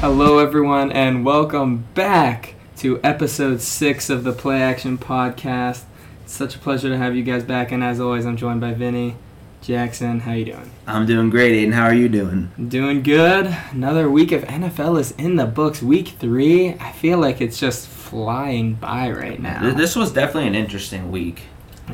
[0.00, 5.82] Hello, everyone, and welcome back to episode six of the Play Action Podcast.
[6.24, 8.72] It's such a pleasure to have you guys back, and as always, I'm joined by
[8.72, 9.16] Vinny
[9.60, 10.20] Jackson.
[10.20, 10.70] How you doing?
[10.86, 11.72] I'm doing great, Aidan.
[11.72, 12.50] How are you doing?
[12.68, 13.54] Doing good.
[13.72, 15.82] Another week of NFL is in the books.
[15.82, 16.70] Week three.
[16.74, 19.74] I feel like it's just flying by right now.
[19.74, 21.42] This was definitely an interesting week.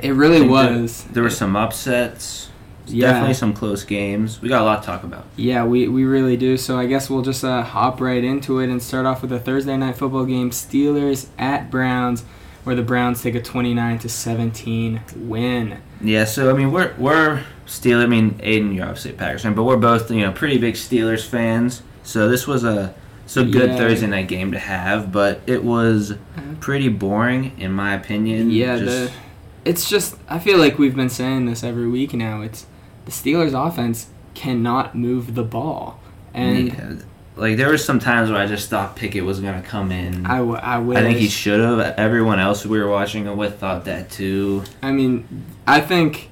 [0.01, 0.49] it really I there-
[0.83, 1.05] was.
[1.05, 2.51] There, were some upsets.
[2.89, 3.09] Yeah.
[3.13, 4.41] Definitely some close games.
[4.41, 5.25] We got a lot to talk about.
[5.37, 6.57] Yeah, we, we really do.
[6.57, 9.41] So I guess we'll just uh, hop right into it and start off with a
[9.41, 12.23] Thursday night football game: Steelers at Browns,
[12.65, 15.79] where the Browns take a 29 to 17 win.
[16.01, 18.03] Yeah, so I mean, we're we're Steelers.
[18.05, 20.75] I mean, Aidan, you're obviously a Packers fan, but we're both you know pretty big
[20.75, 21.83] Steelers fans.
[22.03, 22.95] So this was a
[23.27, 23.77] so good Yeah.
[23.77, 26.15] Thursday night game to have, but it was
[26.61, 28.51] pretty boring in my opinion.
[28.53, 29.19] Yeah, Just- the,
[29.65, 32.41] it's just I feel like we've been saying this every week now.
[32.43, 32.67] It's
[33.07, 35.99] the Steelers' offense cannot move the ball,
[36.35, 36.95] and yeah,
[37.37, 40.27] like there were some times where I just thought Pickett was gonna come in.
[40.27, 40.99] I, w- I wish.
[40.99, 41.79] I think he should have.
[41.99, 44.65] Everyone else we were watching it with thought that too.
[44.83, 46.31] I mean, I think,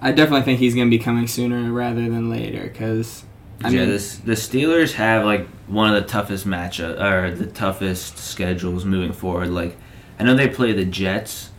[0.00, 2.68] I definitely think he's gonna be coming sooner rather than later.
[2.68, 3.24] Cause
[3.64, 7.46] I yeah, mean, this, the Steelers have like one of the toughest matchup or the
[7.46, 9.48] toughest schedules moving forward.
[9.48, 9.76] Like,
[10.18, 11.50] I know they play the Jets.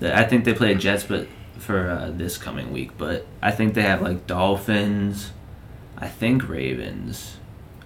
[0.00, 1.28] The, I think they play the Jets, but
[1.58, 2.92] for uh, this coming week.
[2.98, 5.32] But I think they have like Dolphins.
[5.98, 7.36] I think Ravens,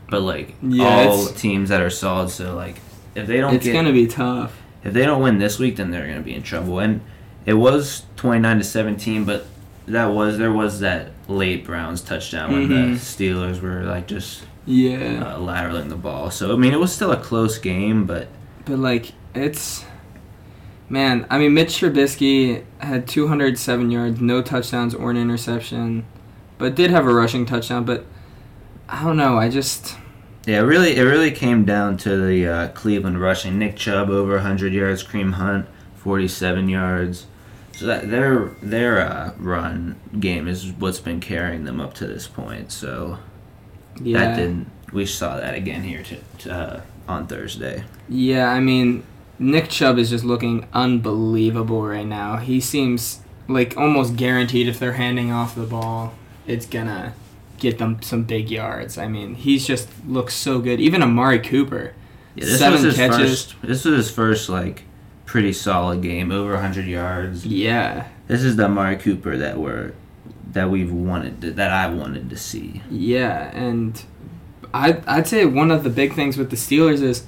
[0.08, 2.30] but like Yeah, all teams that are solid.
[2.30, 2.76] So like,
[3.14, 4.56] if they don't it's get gonna be tough.
[4.82, 6.80] if they don't win this week, then they're gonna be in trouble.
[6.80, 7.00] And
[7.46, 9.46] it was twenty nine to seventeen, but
[9.86, 12.94] that was there was that late Browns touchdown when Mhm.
[12.94, 16.30] the Steelers were like just Yeah, uh, lateraling the ball.
[16.30, 18.26] So I mean, it was still a close game, but
[18.64, 19.84] but like it's.
[20.90, 26.04] Man, I mean, Mitch Trubisky had 207 yards, no touchdowns or an interception,
[26.58, 27.84] but did have a rushing touchdown.
[27.84, 28.04] But
[28.88, 29.38] I don't know.
[29.38, 29.96] I just
[30.46, 33.56] yeah, it really it really came down to the uh, Cleveland rushing.
[33.56, 37.26] Nick Chubb over hundred yards, Kareem Hunt forty seven yards.
[37.76, 42.26] So that their their uh, run game is what's been carrying them up to this
[42.26, 42.72] point.
[42.72, 43.18] So
[44.02, 44.18] yeah.
[44.18, 44.70] that didn't.
[44.92, 47.84] We saw that again here to, to, uh, on Thursday.
[48.08, 49.04] Yeah, I mean,
[49.40, 52.36] Nick Chubb is just looking unbelievable right now.
[52.36, 56.14] He seems like almost guaranteed if they're handing off the ball,
[56.46, 57.14] it's gonna
[57.58, 58.96] get them some big yards.
[58.98, 60.78] I mean, he's just looks so good.
[60.78, 61.94] Even Amari Cooper,
[62.34, 63.30] Yeah, this seven was his catches.
[63.52, 63.54] first.
[63.62, 64.82] This was his first like
[65.24, 67.46] pretty solid game, over 100 yards.
[67.46, 69.92] Yeah, This is the Amari Cooper that we're
[70.52, 72.82] that we've wanted to, that I wanted to see.
[72.90, 74.02] yeah, and
[74.74, 77.24] I I'd say one of the big things with the Steelers is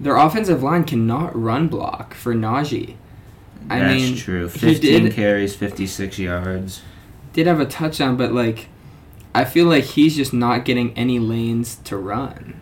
[0.00, 2.96] their offensive line cannot run block for Najee.
[3.68, 4.48] I That's mean, true.
[4.48, 6.82] 15 did- carries, 56 yards.
[7.34, 8.68] did have a touchdown, but like,
[9.34, 12.58] I feel like he's just not getting any lanes to run.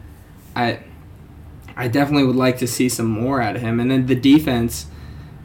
[0.55, 0.81] I,
[1.77, 4.87] I definitely would like to see some more out of him, and then the defense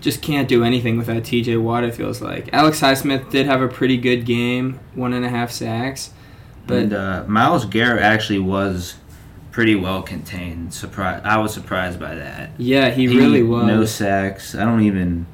[0.01, 1.55] just can't do anything without T.J.
[1.57, 1.83] Watt.
[1.85, 5.49] It feels like Alex Highsmith did have a pretty good game, one and a half
[5.51, 6.09] sacks,
[6.67, 8.95] but and uh, Myles Garrett actually was
[9.53, 10.73] pretty well contained.
[10.73, 11.21] Surprise!
[11.23, 12.49] I was surprised by that.
[12.57, 13.65] yeah, he, really was.
[13.65, 14.53] No sacks.
[14.55, 15.25] I don't even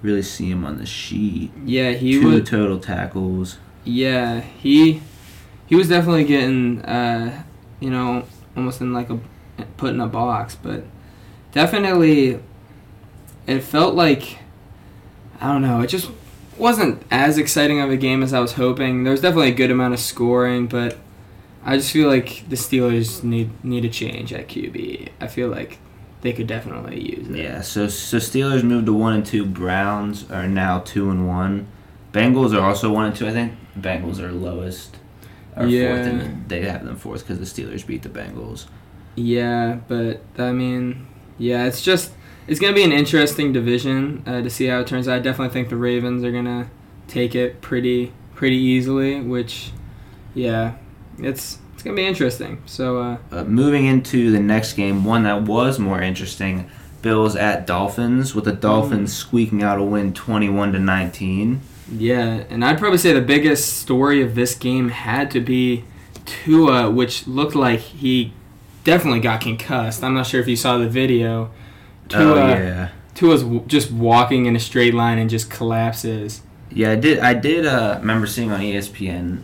[0.00, 1.50] really see him on the sheet.
[1.66, 2.48] yeah, he Two was.
[2.48, 3.58] total tackles.
[3.84, 5.02] Yeah, he
[5.66, 7.42] he was definitely getting uh,
[7.80, 8.24] you know
[8.56, 9.20] almost in like a
[9.76, 10.84] put in a box, but
[11.52, 12.40] definitely
[13.46, 14.38] it felt like
[15.40, 15.80] I don't know.
[15.82, 16.10] It just
[16.56, 19.04] wasn't as exciting of a game as I was hoping.
[19.04, 20.96] There was definitely a good amount of scoring, but
[21.68, 25.08] I just feel like the Steelers need need a change at QB.
[25.20, 25.78] I feel like
[26.22, 27.36] they could definitely use it.
[27.36, 29.44] Yeah, so so Steelers moved to one and two.
[29.44, 31.66] Browns are now two and one.
[32.12, 33.26] Bengals are also one and two.
[33.26, 34.96] I think Bengals are lowest.
[35.56, 35.88] Or Yeah.
[35.96, 38.66] fourth, and they have them fourth because the Steelers beat the Bengals.
[39.16, 41.06] Yeah, but I mean,
[41.38, 42.12] yeah, it's just
[42.46, 45.16] it's gonna be an interesting division uh, to see how it turns out.
[45.16, 46.68] I definitely think the Ravens are gonna
[47.08, 49.72] take it pretty pretty easily, which,
[50.34, 50.74] yeah,
[51.18, 52.58] it's it's gonna be interesting.
[52.66, 56.68] So uh, Uh, moving into the next game, one that was more interesting,
[57.02, 61.60] Bills at Dolphins, with the Dolphins squeaking out a win, twenty-one to nineteen.
[61.92, 65.84] yeah, and I'd probably say the biggest story of this game had to be
[66.24, 68.32] Tua, which looked like he
[68.84, 70.02] definitely got concussed.
[70.02, 71.50] I'm not sure if you saw the video.
[72.08, 76.40] Tua, oh yeah, Tua's w- just walking in a straight line and just collapses.
[76.70, 76.90] yeah.
[76.92, 77.18] I did.
[77.20, 79.42] I did uh, remember seeing on ESPN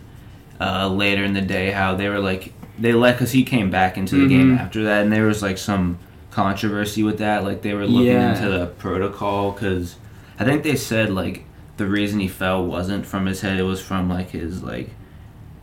[0.63, 3.97] uh, later in the day how they were like they let because he came back
[3.97, 4.59] into the game Mhm.
[4.59, 5.97] after that, and there was like some
[6.31, 7.43] controversy with that.
[7.43, 8.35] Like they were looking Yeah.
[8.35, 9.95] into the protocol because
[10.39, 11.43] I think they said like
[11.77, 14.89] the reason he fell wasn't from his head; it was from like his like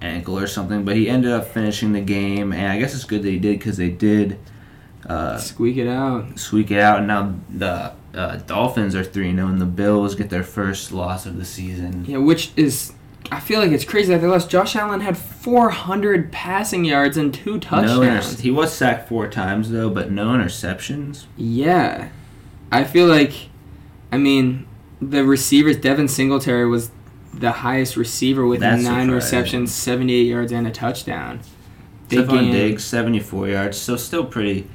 [0.03, 3.23] ankle or something, but he ended up finishing the game, and I guess it's good
[3.23, 4.39] that he did because they did
[5.09, 6.39] uh, Squeak it out.
[6.39, 6.99] squeak it out.
[6.99, 11.27] And now the uh, Dolphins are three 0 and the Bills get their first loss
[11.27, 12.05] of the season.
[12.07, 12.93] Yeah, which is.
[13.33, 14.51] I feel like it's crazy that they lost.
[14.51, 18.31] Josh Allen had 400 passing yards and two No touchdowns.
[18.33, 21.25] inter- he was sacked four times though, but no interceptions.
[21.37, 22.09] Yeah.
[22.73, 23.33] I feel like,
[24.11, 24.67] I mean,
[25.01, 26.91] the receivers, Devin Singletary was
[27.33, 29.11] the highest receiver with That's nine surprising.
[29.15, 31.41] receptions, 78 yards, and a touchdown.
[32.09, 32.53] Big Stefon game.
[32.53, 34.67] Diggs, 74 yards, so still pretty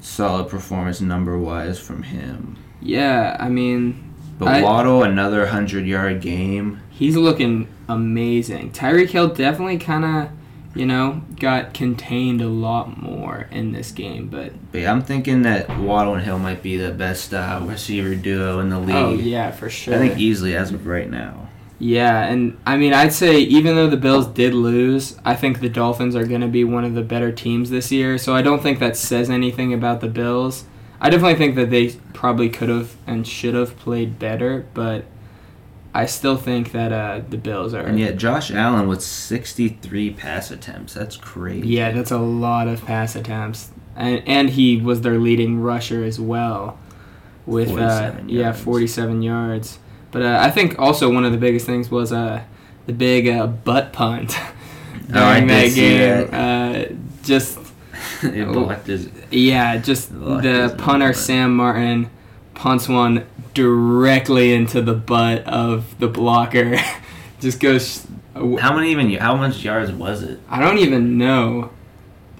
[0.00, 2.56] solid performance number wise from him.
[2.80, 6.80] Yeah, I mean, But I- Waddle, another 100 yard game.
[6.90, 8.70] he's looking amazing.
[8.72, 10.28] Tyreek Hill definitely kind of,
[10.74, 15.42] you know, got contained a lot more in this game, but But yeah, I'm thinking
[15.42, 18.94] that Waddle and Hill might be the best uh, receiver duo in the league.
[18.96, 19.94] oh yeah, for sure.
[19.94, 21.48] I think easily as of right now.
[21.78, 25.68] Yeah, and I mean, I'd say even though the Bills did lose, I think the
[25.68, 28.18] Dolphins are going to be one of the better teams this year.
[28.18, 30.64] So I don't think that says anything about the Bills.
[31.02, 35.04] I definitely think that they probably could have and should have played better, but
[35.92, 37.84] I still think that uh, the Bills are.
[37.84, 40.94] And yet, Josh Allen with 63 pass attempts.
[40.94, 41.66] That's crazy.
[41.68, 46.18] yeah, that's a lot of pass attempts, and and he was their leading rusher as
[46.20, 46.78] well,
[47.46, 47.72] with uh,
[48.12, 48.60] 47 yeah yards.
[48.60, 49.78] forty seven yards.
[50.12, 52.44] But uh, I think also one of the biggest things was uh,
[52.86, 54.30] the big uh, butt punt
[55.08, 56.30] during Oh, that game.
[56.30, 56.32] that.
[56.90, 57.58] Uh, just
[58.22, 59.08] it blocked his.
[59.30, 61.12] yeah, just the punter.
[61.12, 62.10] Sam Martin
[62.54, 66.78] punts one directly into the butt of the blocker.
[67.40, 68.06] just goes.
[68.34, 69.12] How many even?
[69.14, 70.40] How much yards was it?
[70.48, 71.70] I don't even know.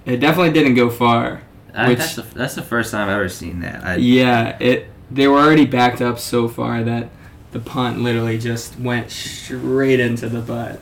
[0.04, 1.42] It definitely didn't go far.
[1.74, 3.84] I, Which- that's, the, that's the first time I've ever seen that.
[3.84, 4.88] I, Yeah, it.
[5.10, 7.10] They were already backed up so far that
[7.52, 10.80] the punt literally just went straight into the butt,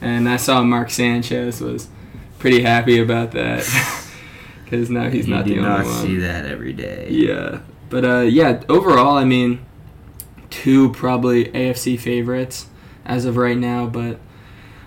[0.00, 1.88] and I saw Mark Sanchez was
[2.38, 3.64] pretty happy about that
[4.66, 5.94] because now he's you not do the only not one.
[6.06, 7.08] see that every day.
[7.10, 8.62] Yeah, but uh, yeah.
[8.68, 9.64] Overall, I mean,
[10.50, 12.66] two probably AFC favorites
[13.04, 14.18] as of right now, but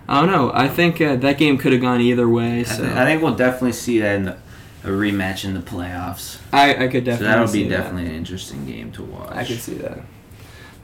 [0.07, 0.51] I don't know.
[0.53, 2.59] I think uh, that game could have gone either way.
[2.59, 4.33] I, So I think we'll definitely see that in the,
[4.83, 6.39] a rematch in the playoffs.
[6.51, 7.25] I, I could So definitely.
[7.27, 7.77] that'll see be that.
[7.77, 9.31] definitely an interesting game to watch.
[9.31, 9.99] I could see that.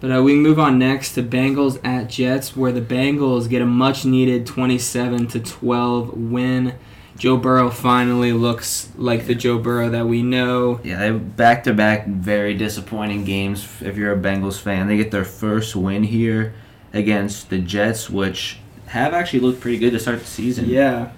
[0.01, 3.65] But uh, we move on next to Bengals at Jets, where the Bengals get a
[3.65, 6.75] much-needed 27 to 12 win.
[7.17, 10.81] Joe Burrow finally looks like the Joe Burrow that we know.
[10.83, 13.65] Yeah, back to back very disappointing games.
[13.81, 16.53] If you're a Bengals fan, they get their first win here
[16.93, 20.69] against the Jets, which have actually looked pretty good to start the season.
[20.69, 21.09] Yeah,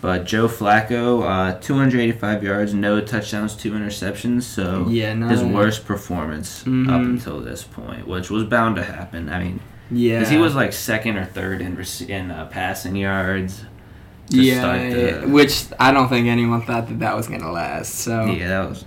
[0.00, 4.42] But Joe Flacco, uh, 285 yards, no touchdowns, two interceptions.
[4.42, 7.04] So yeah, his worst performance up Mhm.
[7.06, 9.30] until this point, which was bound to happen.
[9.30, 13.64] I mean, Yeah, because he was like second or third in in uh, passing yards.
[14.30, 17.96] Yeah, the- which I don't think anyone thought that that was gonna last.
[17.96, 18.84] So Yeah, that was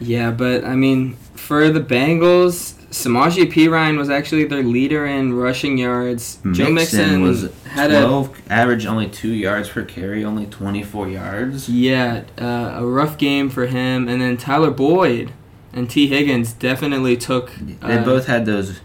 [0.00, 5.78] Yeah, but I mean, for the Bengals, Samaje Perine was actually their leader in rushing
[5.78, 6.38] yards.
[6.52, 11.68] Joe Mixon was had a average only two yards per carry, only 24 yards.
[11.68, 15.32] yeah uh, a rough game for him, and then Tyler Boyd
[15.72, 17.52] and Tee Higgins definitely took.
[17.60, 18.80] They uh, both had those.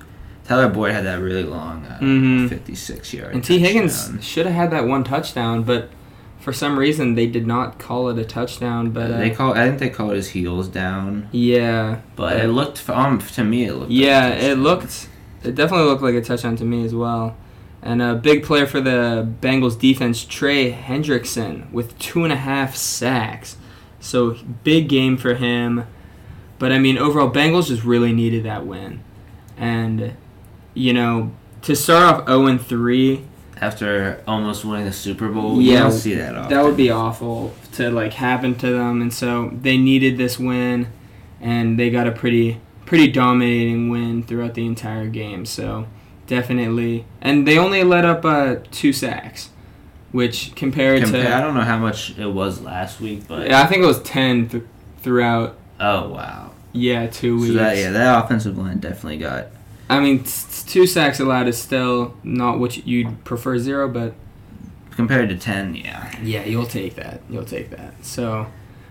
[0.48, 2.48] Tyler Boyd had that really long, uh, Mhm.
[2.50, 3.34] 56 yard.
[3.34, 5.90] and Tee Higgins should have had that one touchdown, but
[6.40, 8.92] for some reason they did not call it a touchdown.
[8.92, 9.54] But uh, they call.
[9.54, 13.74] I think they called his heels down, yeah, but it looked um to me it
[13.74, 13.90] looked.
[13.92, 15.08] like a Yeah, it looked.
[15.44, 17.36] It definitely looked like a touchdown to me as well.
[17.82, 22.75] And a big player for the Bengals defense, Trey Hendrickson, with two and a half
[22.75, 23.58] sacks.
[24.00, 25.84] So big game for him.
[26.58, 29.02] But I mean, overall, Bengals just really needed that win.
[29.58, 30.14] And,
[30.75, 31.32] you know,
[31.63, 33.24] to start off 0 and 3,
[33.62, 35.60] after almost winning the Super Bowl.
[35.62, 36.50] Yeah, you don't see that often.
[36.55, 39.01] that would be awful to like happen to them.
[39.01, 40.88] And so they needed this win,
[41.41, 45.46] and they got a pretty pretty dominating win throughout the entire game.
[45.46, 45.88] So
[46.27, 49.50] definitely, and they only let up uh, two sacks,
[50.12, 53.65] which compared Compa- I don't know how much it was last week, but yeah, I
[53.67, 54.63] think it was ten th-
[55.01, 55.58] throughout.
[55.79, 56.51] oh wow.
[56.74, 57.55] Yeah, two So weeks.
[57.55, 59.48] that yeah, that offensive line definitely got
[59.89, 60.25] I mean,
[60.65, 64.13] two sacks allowed is still not what you'd prefer zero, but
[64.91, 65.75] compared to ten.
[65.75, 67.22] Yeah, Yeah, you'll take that.
[67.29, 68.03] You'll take that.
[68.05, 68.48] So,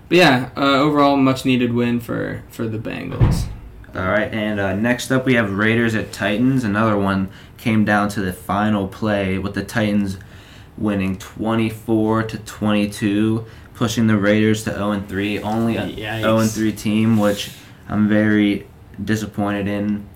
[0.09, 3.47] but yeah, uh, overall, much needed win for for the Bengals.
[3.95, 6.65] All right, and uh, next up we have Raiders at Titans.
[6.65, 7.29] Another one
[7.59, 10.19] came down to the final play with the Titans
[10.77, 15.41] winning 24 to 22, pushing the Raiders to 0 and 3.
[15.41, 16.21] Only a Yikes.
[16.23, 17.53] 0 and 3 team, which
[17.89, 18.67] I'm very
[19.03, 20.09] disappointed in.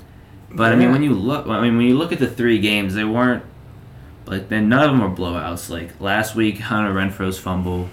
[0.50, 2.94] But I mean, when you look, I mean, when you look at the three games,
[2.94, 3.42] they weren't
[4.26, 5.68] like then none of them were blowouts.
[5.70, 7.88] Like last week, Hunter Renfrow's fumble,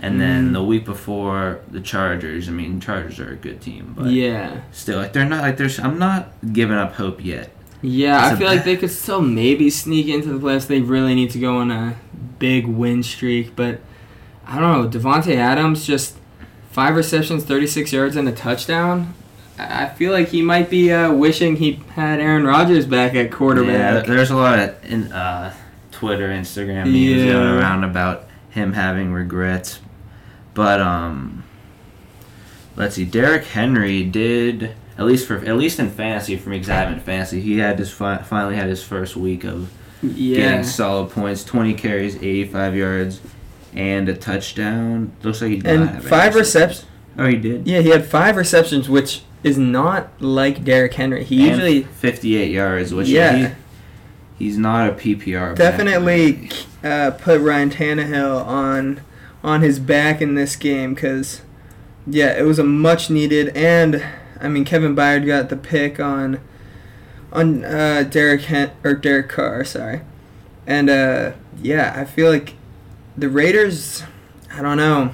[0.00, 0.52] and then Mm.
[0.54, 2.48] the week before the Chargers.
[2.48, 4.62] I mean, Chargers are a good team, but yeah.
[4.72, 5.78] still, like they're not like there's.
[5.78, 7.50] I'm not giving up hope yet.
[7.82, 10.66] Yeah, It's I feel like they could still maybe sneak into the playoffs.
[10.66, 11.96] They really need to go on a
[12.38, 13.80] big win streak, but
[14.46, 14.98] I don't know.
[14.98, 16.16] Davante Adams just
[16.72, 19.14] five receptions, thirty six yards, and a touchdown.
[19.68, 24.06] I feel like he might be uh, wishing he had Aaron Rodgers back at quarterback.
[24.06, 25.54] Yeah, there's a lot of in uh,
[25.92, 27.32] Twitter, Instagram memes Yeah.
[27.32, 29.80] going around about him having regrets.
[30.54, 31.44] But um,
[32.76, 33.04] let's see.
[33.04, 37.00] Derrick Henry did at least for at least in fantasy for me, 'cause I haven't
[37.02, 37.40] fantasy.
[37.40, 39.70] He had his fi- finally had his first week of
[40.02, 41.44] yeah, getting solid points.
[41.44, 43.20] Twenty carries, eighty-five yards,
[43.74, 45.12] and a touchdown.
[45.22, 46.86] Looks like he did And five receptions.
[47.18, 47.66] Oh, he did.
[47.66, 51.24] Yeah, he had five receptions, which is not like Derrick Henry.
[51.24, 53.54] He And usually 58 yards, which Yeah.
[54.38, 55.54] he, he's not a PPR.
[55.56, 56.50] definitely
[56.84, 59.00] uh, put Ryan Tannehill on
[59.42, 61.40] on his back in this game because
[62.06, 64.04] yeah, it was a much needed and
[64.40, 66.40] I mean Kevin Byard got the pick on
[67.32, 70.00] on uh, Derek Hen- or Derek Carr, sorry,
[70.66, 71.32] and uh,
[71.62, 72.54] yeah, I feel like
[73.16, 74.02] the Raiders.
[74.52, 75.12] I don't know.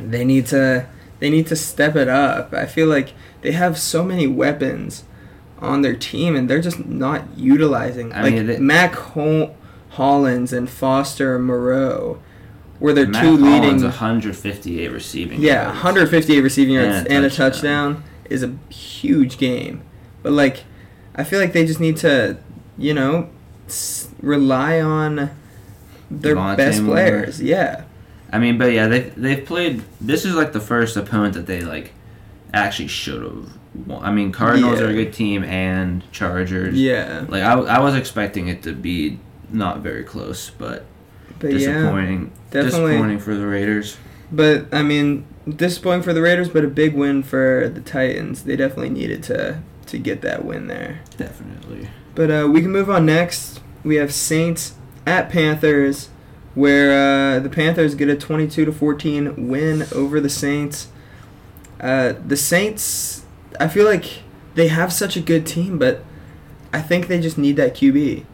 [0.00, 0.86] They need to
[1.24, 2.52] they need to step it up.
[2.52, 5.04] I feel like they have so many weapons
[5.58, 8.12] on their team and they're just not utilizing.
[8.12, 9.56] I like mean, they- Mack Hol-
[9.92, 12.20] Hollins and Foster Moreau
[12.78, 13.82] were their Matt two Collins, leading.
[13.84, 15.40] 158 receiving.
[15.40, 15.68] Yeah, yards.
[15.76, 18.04] 158 receiving yards And a and a touchdown.
[18.28, 19.80] is a huge game.
[20.22, 20.64] But like,
[21.14, 22.36] I feel like they just need to,
[22.76, 23.30] you know,
[23.66, 25.30] s- rely on
[26.10, 26.94] their Devontae best Moore.
[26.96, 27.40] players.
[27.40, 27.84] Yeah.
[28.34, 29.82] I mean, but yeah, they they've played.
[30.00, 31.92] This is like the first opponent that they like
[32.52, 33.48] actually should have.
[33.86, 34.04] won.
[34.04, 34.86] I mean, Cardinals Yeah.
[34.86, 36.74] are a good team, and Chargers.
[36.74, 37.24] Yeah.
[37.28, 39.18] Like I, I was expecting it to be
[39.50, 40.84] not very close, but,
[41.38, 41.58] But yeah.
[41.58, 42.32] disappointing.
[42.50, 42.90] definitely.
[42.92, 43.96] Disappointing for the Raiders.
[44.32, 48.42] But I mean, disappointing for the Raiders, but a big win for the Titans.
[48.44, 51.00] They definitely needed to to get that win there.
[51.16, 51.88] Definitely.
[52.14, 53.60] But uh, we can move on next.
[53.84, 54.74] We have Saints
[55.06, 56.08] at Panthers,
[56.54, 60.88] where uh, the Panthers get a 22 to 14 win over the Saints.
[61.80, 63.24] Uh, the Saints,
[63.58, 64.22] I feel like
[64.54, 66.04] they have such a good team, but
[66.72, 68.24] I think they just need that QB.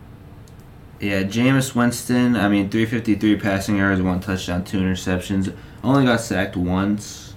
[1.00, 2.36] Yeah, Jameis Winston.
[2.36, 5.54] I mean, 353 passing yards, one touchdown, two interceptions.
[5.82, 7.32] Only got sacked once,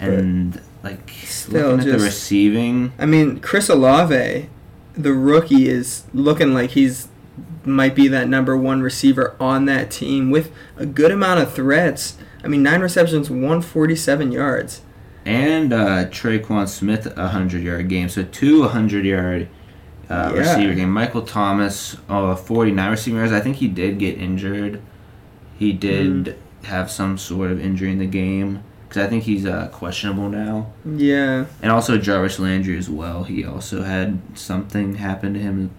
[0.00, 2.92] and like Still looking at the just- receiving.
[2.98, 4.48] I mean, Chris Olave,
[4.94, 7.08] the rookie, is looking like he's
[7.64, 12.16] might be that number one receiver on that team with a good amount of threats.
[12.42, 14.82] I mean, nine receptions, 147 yards.
[15.24, 18.08] And uh, Tre'Quan Smith, a 100 yard game.
[18.10, 19.48] So two 100 yard
[20.10, 20.40] uh, Yeah.
[20.40, 20.90] receiver game.
[20.90, 23.32] Michael Thomas, uh, 49 receiving yards.
[23.32, 24.80] I think he did get injured.
[25.58, 26.34] He did Mm.
[26.66, 28.60] have some sort of injury in the game.
[28.86, 30.66] Because I think he's uh, questionable now.
[30.84, 31.46] Yeah.
[31.62, 33.24] And also Jarvis Landry as well.
[33.24, 35.70] He also had something happen to him.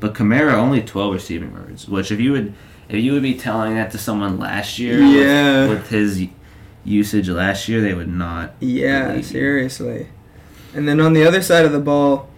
[0.00, 1.86] But Kamara only 12 receiving yards.
[1.88, 2.54] Which if you would.
[2.88, 5.68] If you would be telling that to someone last year with- Yeah.
[5.68, 6.26] with his
[6.84, 10.08] usage last year, they would not Yeah, seriously.
[10.74, 12.28] And then on the other side of the ball,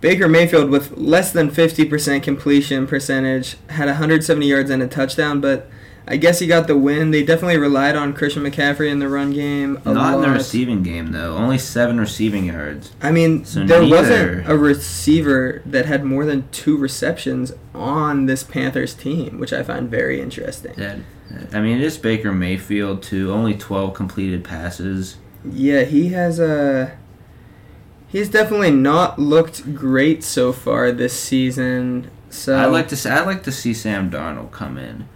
[0.00, 5.70] Baker Mayfield with less than 50% completion percentage had 170 yards and a touchdown, but
[6.06, 7.12] I guess he got the win.
[7.12, 9.80] They definitely relied on Christian McCaffrey in the run game.
[9.86, 11.34] A Not in the receiving game though.
[11.36, 12.92] Only seven receiving yards.
[13.00, 18.26] I mean, So there neither- wasn't a receiver that had more than two receptions on
[18.26, 20.74] this Panthers team, which I find very interesting.
[20.76, 20.98] That
[21.54, 23.32] I mean, it is Baker Mayfield too.
[23.32, 25.16] Only twelve completed passes.
[25.50, 26.92] Yeah, he has a.
[28.08, 32.10] He's definitely not looked great so far this season.
[32.30, 32.96] So I'd like to.
[32.96, 35.06] See, I'd like to see Sam Darnold come in.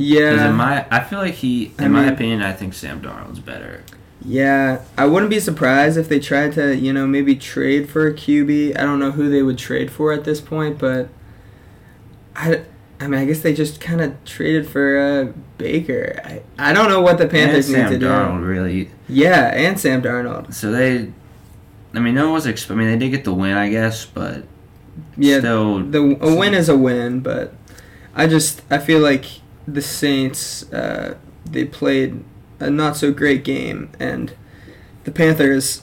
[0.00, 1.72] Yeah, in my, I feel like he.
[1.78, 3.82] In I my opinion, I think Sam Darnold's better.
[4.24, 4.82] yeah.
[4.96, 8.78] I wouldn't be surprised if they tried to, you know, maybe trade for a QB.
[8.78, 11.08] I don't know who they would trade for at this point, but
[12.36, 12.62] I.
[13.02, 16.20] I mean, I guess they just kind of traded for uh, Baker.
[16.22, 18.06] I, I don't know what the Panthers need to do.
[18.06, 18.90] Sam Darnold really.
[19.08, 20.52] Yeah, and Sam Darnold.
[20.52, 21.10] So they.
[21.94, 22.46] I mean, no one was.
[22.46, 24.44] Exp- I mean, they did get the win, I guess, but
[25.16, 25.80] Yeah, still.
[25.82, 27.54] the a win is a win, but
[28.14, 29.24] I just I feel like
[29.66, 32.22] the Saints uh, they played
[32.58, 34.34] a not so great game, and
[35.04, 35.82] the Panthers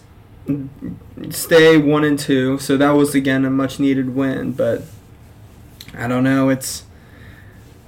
[1.29, 4.51] stay one and two, so that was again a much needed win.
[4.53, 4.83] But
[5.93, 6.83] I don't know, it's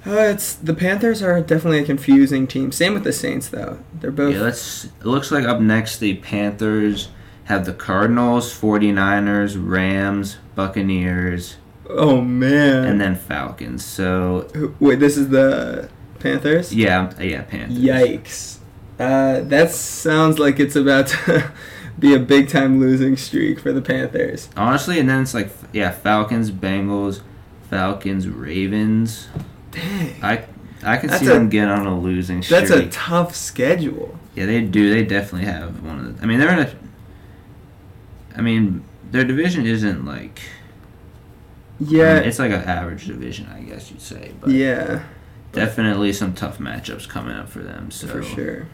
[0.05, 2.71] uh, it's the Panthers are definitely a confusing team.
[2.71, 4.47] Same with the Saints though; they're both Yeah.
[4.47, 7.09] It looks like up next the Panthers
[7.45, 11.57] have the Cardinals, 49ers, Rams, Buccaneers,
[11.89, 12.85] Oh man.
[12.85, 13.83] and then Falcons.
[13.83, 14.47] So
[14.79, 16.73] wait, this is the Panthers.
[16.73, 17.77] yeah, yeah, Panthers.
[17.79, 18.57] Yikes.
[18.99, 21.51] Uh, that sounds like it's about to
[21.99, 24.49] be a big time losing streak for the Panthers.
[24.57, 27.21] Honestly, and then it's like yeah, Falcons, Bengals,
[27.69, 29.27] Falcons, Ravens.
[29.71, 30.15] Dang.
[30.23, 30.45] I
[30.83, 32.59] I can That's see a- them get on a losing streak.
[32.67, 34.17] That's a tough schedule.
[34.35, 34.89] yeah, they do.
[34.93, 36.23] They definitely have one of the.
[36.23, 36.71] I mean, they're in a.
[38.37, 40.39] I mean, their division isn't like.
[41.79, 42.15] I mean, Yeah.
[42.17, 44.31] it's like an average division, I guess you'd say.
[44.41, 45.03] But yeah,
[45.53, 47.91] definitely some tough matchups coming up for them.
[47.91, 48.67] So for sure.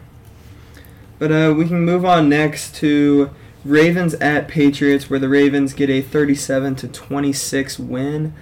[1.18, 3.30] But uh, we can move on next to
[3.64, 8.34] Ravens at Patriots, where the Ravens get a 37 to 26 win.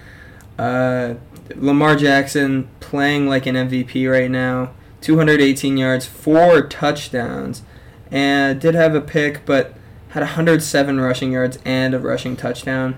[0.59, 1.15] Uh,
[1.55, 4.71] Lamar Jackson playing like an MVP right now.
[5.01, 7.61] 218 yards, four touchdowns,
[8.11, 9.75] and did have a pick, but
[10.09, 12.97] had 107 rushing yards and a rushing touchdown.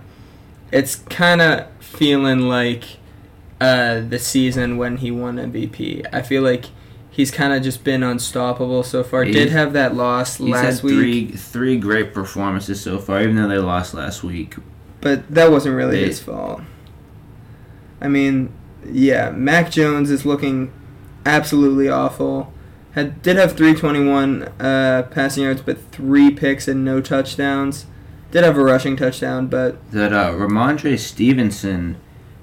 [0.71, 2.83] It's kind of feeling like
[3.61, 6.05] uh, the season when he won MVP.
[6.13, 6.65] I feel like
[7.09, 9.23] he's kind of just been unstoppable so far.
[9.23, 13.35] He's- Did have that loss last had week, three three great performances so far, even
[13.35, 14.55] though they lost last week.
[15.01, 16.61] but that wasn't really They- his fault.
[18.01, 18.49] I mean,
[18.85, 20.71] yeah, Mac Jones is looking
[21.25, 22.53] absolutely awful.
[22.91, 27.85] Had did have 321 uh, passing yards, but three picks and no touchdowns.
[28.31, 31.97] Did have a rushing touchdown, but That uh, Rhamondre Stevenson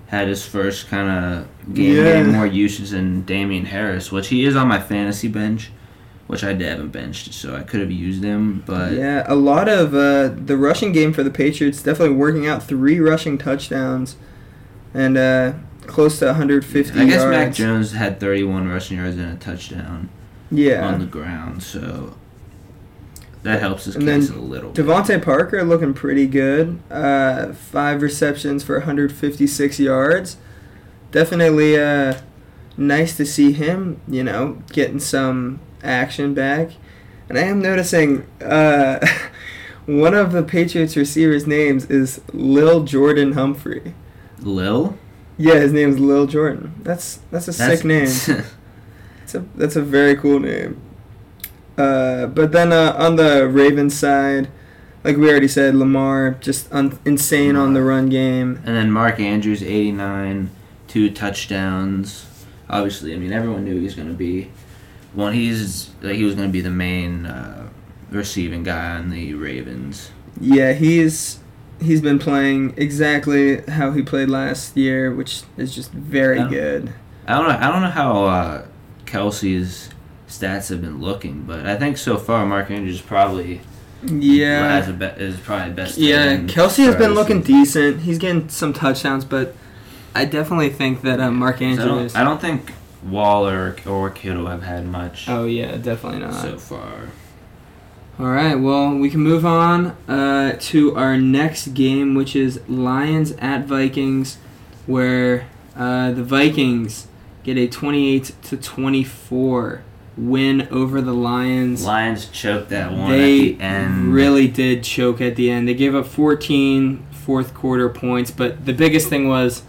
[0.07, 2.03] had his first kind of game, Yeah.
[2.05, 5.71] getting more usage than Damien Harris, which he is on my fantasy bench,
[6.26, 8.62] which I haven't benched, so I could have used him.
[8.64, 12.62] But yeah, a lot of uh, the rushing game for the Patriots definitely working out.
[12.62, 14.17] Three rushing touchdowns,
[14.95, 15.53] and uh,
[15.87, 17.31] close to 150 I guess yards.
[17.31, 20.09] Mac Jones had 31 rushing yards and a touchdown
[20.50, 22.14] yeah, on the ground, so
[23.45, 24.71] that helps his And case a little.
[24.73, 24.85] bit.
[24.85, 26.81] DeVante Parker looking pretty good.
[26.91, 30.37] Uh, five receptions for 156 yards.
[31.13, 32.15] Definitely uh,
[32.77, 36.71] nice to see him, you know, getting some action back.
[37.28, 39.07] And I am noticing uh,
[39.87, 43.95] one of the Patriots receivers' names is Lil Jordan Humphrey.
[44.41, 44.99] Lil,
[45.39, 46.75] Yeah, his name's Lil Jordan.
[46.83, 48.45] That's that's a That's- sick name.
[49.21, 50.78] That's a that's a very cool name.
[51.76, 54.49] Uh, but then uh, on the Ravens side,
[55.02, 58.56] like we already said, Lamar just un- insane on the run game.
[58.65, 60.50] And then Mark Andrews, 89,
[60.89, 62.26] two touchdowns.
[62.71, 64.50] Obviously, I mean, everyone knew he was going to be
[65.13, 65.32] one.
[65.34, 67.69] He's like he was going to be the main uh,
[68.10, 70.10] receiving guy on the Ravens.
[70.41, 71.41] Yeah, he's
[71.82, 76.49] he's been playing exactly how he played last year, which is just very Yeah.
[76.49, 76.95] good.
[77.26, 77.58] I don't know.
[77.58, 78.67] I don't know how uh,
[79.04, 79.91] Kelce's
[80.38, 83.60] stats have been looking, but I think so far Mark Andrews probably
[84.06, 84.68] Yeah.
[84.68, 85.99] has a be- is probably best.
[85.99, 88.00] Yeah, Kelce has been looking decent.
[88.02, 89.54] He's getting some touchdowns, but
[90.14, 92.12] I definitely think that uh, Mark 'Cause I Andrews.
[92.12, 92.73] don't, I don't think
[93.08, 96.34] Waller or Kittle have had much oh yeah, definitely not.
[96.34, 97.08] so far.
[98.18, 103.32] All right, well, we can move on uh, to our next game, which is Lions
[103.40, 104.38] at Vikings,
[104.86, 107.08] where uh, the Vikings
[107.42, 109.82] get a 28 to 24
[110.17, 111.85] win over the Lions.
[111.85, 114.15] Lions choked that one they at the end.
[114.15, 115.67] really did choke at the end.
[115.69, 119.63] They gave up 14 fourth quarter points, but the biggest thing was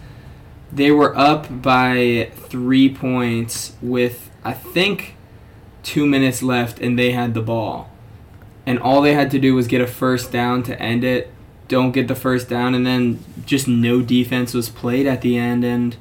[0.72, 5.16] they were up by three points with, I think,
[5.82, 7.90] two minutes left, and they had the ball.
[8.66, 11.32] And all they had to do was get a first down to end it.
[11.68, 15.64] Don't get the first down, and then just no defense was played at the end,
[15.64, 15.96] and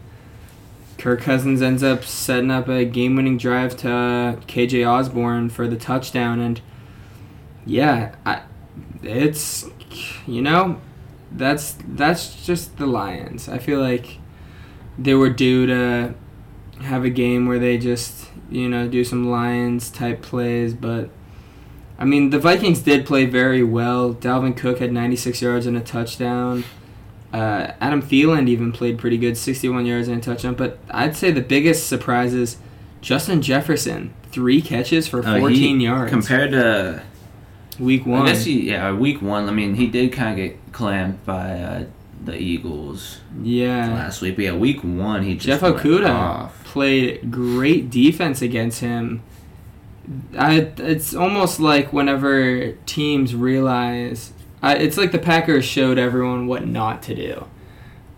[0.98, 5.76] Kirk Cousins ends up setting up a game-winning drive to uh, KJ Osborn for the
[5.76, 6.62] touchdown, and
[7.66, 8.42] yeah, I,
[9.04, 9.70] it's
[10.26, 10.80] you know,
[11.32, 13.50] that's that's just the Lions.
[13.50, 14.20] I feel like
[14.98, 16.14] they were due to
[16.82, 21.10] have a game where they just you know do some Lions type plays, but
[21.98, 24.14] I mean the Vikings did play very well.
[24.14, 26.64] Dalvin Cook had 96 yards and a touchdown.
[27.36, 30.56] Uh, Adam Thielen even played pretty good, 61 yards and a touchdown.
[30.56, 32.58] But I'd say the biggest surprise is
[33.02, 36.10] Justin Jefferson, three catches for Uh, 14 he- yards.
[36.12, 37.02] compared to
[37.80, 38.21] week one.
[38.24, 39.50] I guess he yeah week one.
[39.50, 41.84] I mean he did kind of get clamped by uh,
[42.24, 43.93] the Eagles yeah.
[43.93, 44.38] last week.
[44.38, 49.21] But yeah, week one he just Jeff Okudah played great defense against him.
[50.38, 54.32] I, it's almost like whenever teams realize,
[54.65, 57.45] I, it's like the Packers showed everyone what not to do.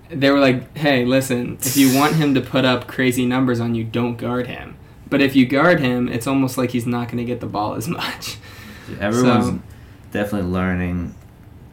[0.09, 3.75] They were like, "Hey, listen, if you want him to put up crazy numbers on
[3.75, 4.77] you, don't guard him.
[5.09, 7.75] But if you guard him, it's almost like he's not going to get the ball
[7.75, 8.37] as much."
[9.01, 9.61] Everyone's So-
[10.11, 11.15] definitely learning,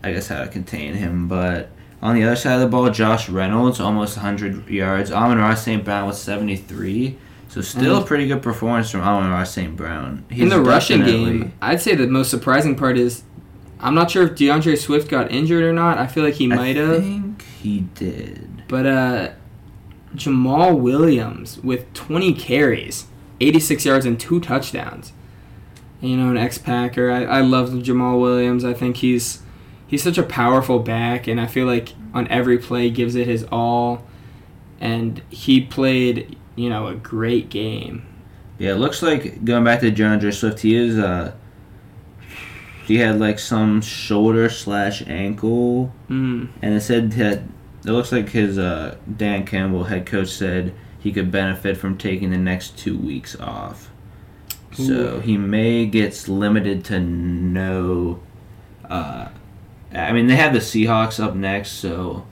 [0.03, 1.29] I guess, how to contain him.
[1.29, 1.71] But
[2.03, 5.11] On the other side of the ball, Josh Reynolds almost 100 yards.
[5.13, 5.85] Amon-Ra St.
[5.85, 7.17] Brown with 73.
[7.49, 8.07] So still a mm.
[8.07, 9.75] pretty good performance from Amon-Ra St.
[9.77, 10.25] Brown.
[10.29, 13.23] in the He's rushing game, I'd say the most surprising part is
[13.85, 15.99] I'm not sure if D'Andre Swift got injured or not.
[15.99, 16.95] I feel like he might have.
[16.95, 18.65] I think he did.
[18.67, 19.33] But uh,
[20.15, 23.07] Jamaal Williams with 20 carries,
[23.43, 25.13] 86 yards, and two touchdowns.
[26.01, 27.11] You know, an ex-Packer.
[27.11, 28.65] I, I love Jamaal Williams.
[28.65, 29.43] I think he's
[29.87, 33.45] he's such a powerful back, and I feel like on every play gives it his
[33.53, 34.03] all.
[34.81, 38.07] And he played, you know, a great game.
[38.59, 41.35] Yeah, it looks like going back to D'Andre Swift, he is uh
[42.85, 46.49] he had like some shoulder slash ankle Mm.
[46.63, 47.43] and it said that
[47.85, 52.31] it looks like his uh Dan Campbell head coach said he could benefit from taking
[52.31, 53.91] the next two weeks off.
[54.73, 58.21] So he may get limited to no
[58.89, 59.29] uh
[59.95, 62.27] I mean they have the Seahawks up next, so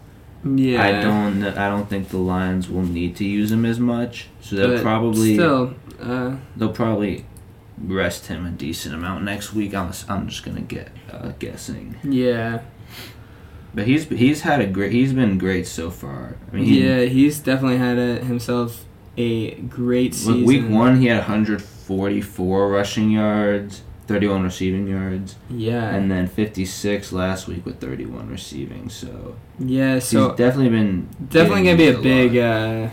[0.44, 0.82] Yeah.
[0.82, 4.28] I don't I don't think the Lions will need to use him as much.
[4.40, 5.74] So they'll but probably still.
[6.00, 7.24] Uh, they'll probably
[7.82, 9.74] rest him a decent amount next week.
[9.74, 12.62] I'm, I'm just gonna get uh, guessing, yeah.
[13.74, 16.36] but he's he's had a great he's been great so far.
[16.50, 18.84] I mean, he, Yeah, he's definitely had a, himself
[19.16, 20.44] a great season.
[20.44, 25.88] week one he had 144 rushing yards, 31 receiving yards, Yeah.
[25.94, 28.88] and then 56 last week with 31 receiving.
[28.88, 32.88] So, yeah, so he's definitely been definitely gonna be a used big, uh,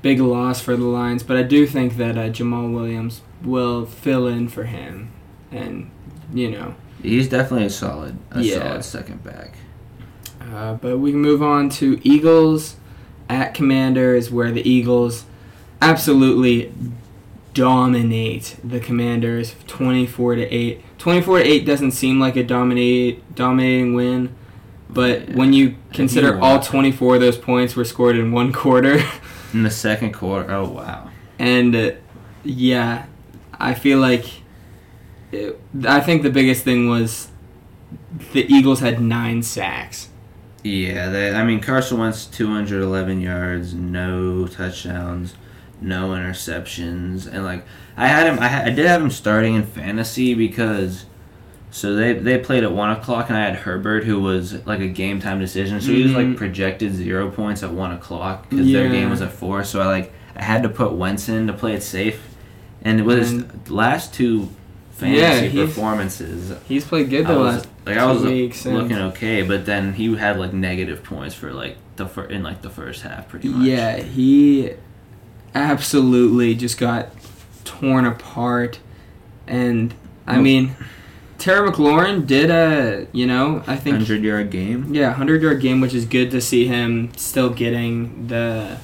[0.00, 1.22] big loss for the Lions.
[1.22, 5.10] But I do think that uh, Jamaal Williams will fill in for him,
[5.50, 5.90] and
[6.32, 6.74] you know.
[7.02, 8.58] he's definitely a solid a Yeah.
[8.58, 9.54] solid second back.
[10.54, 12.76] Uh, but we can move on to Eagles
[13.28, 15.24] at Commanders, where the Eagles
[15.80, 16.72] absolutely
[17.54, 20.80] dominate the Commanders, twenty-four to eight.
[20.98, 24.30] Twenty-four to eight doesn't seem like a dominate dominating win,
[24.88, 25.36] but Yeah.
[25.36, 29.02] when you you consider all twenty-four of those points were scored in one quarter,
[29.52, 31.08] In the second quarter, oh wow.
[31.38, 31.90] and uh,
[32.44, 33.04] yeah,
[33.62, 34.24] I feel like
[35.30, 37.28] it, I think the biggest thing was
[38.32, 40.08] the Eagles had nine sacks.
[40.64, 45.34] Yeah, they, I mean Carson Wentz 211 yards, no touchdowns,
[45.80, 47.64] no interceptions, and like
[47.96, 51.04] I had him, I, had, I did have him starting in fantasy because
[51.70, 54.88] so they they played at one o'clock and I had Herbert who was like a
[54.88, 56.36] game time decision, so he was like Mhm.
[56.36, 60.12] projected zero points at one o'clock because their game was at four, so I like
[60.36, 62.20] I had to put Wentz in to play it safe,
[62.84, 64.48] and with his And- last two
[65.00, 68.64] Yeah, fantasy he's- performances, He's played good the was last like I was weeks.
[68.66, 72.42] and- looking okay, but then he had like negative points for like the fir- in
[72.42, 73.66] like the first half, pretty much.
[73.66, 74.70] Yeah, he
[75.54, 77.08] absolutely just got
[77.64, 78.78] torn apart,
[79.46, 79.94] and
[80.26, 80.70] I Well- mean,
[81.38, 84.86] Terry McLaurin did a you know I think hundred yard game.
[84.92, 88.76] yeah hundred yard game, which is good to see him still getting the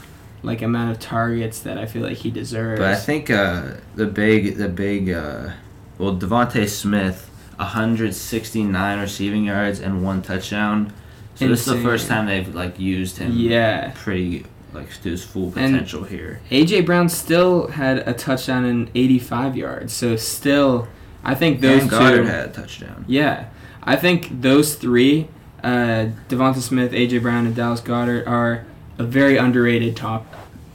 [0.42, 2.79] like amount of targets that I feel like he deserves.
[2.81, 5.51] But I think uh, the big the big uh,
[5.98, 10.92] well DeVonta Smith, hundred sixty nine receiving yards and one touchdown.
[11.35, 13.33] So this is the first time they've like used him.
[13.37, 16.40] yeah, Pretty like to his full And- potential here.
[16.51, 20.88] AJ Brown still had a touchdown and eighty five yards, so still
[21.24, 22.22] I think those Dan two.
[22.24, 23.05] Had a touchdown.
[23.09, 23.46] Yeah,
[23.83, 25.29] I think those three,
[25.62, 28.64] uh, DeVonta Smith, AJ Brown, and Dallas Goedert, are
[28.98, 30.26] a very underrated top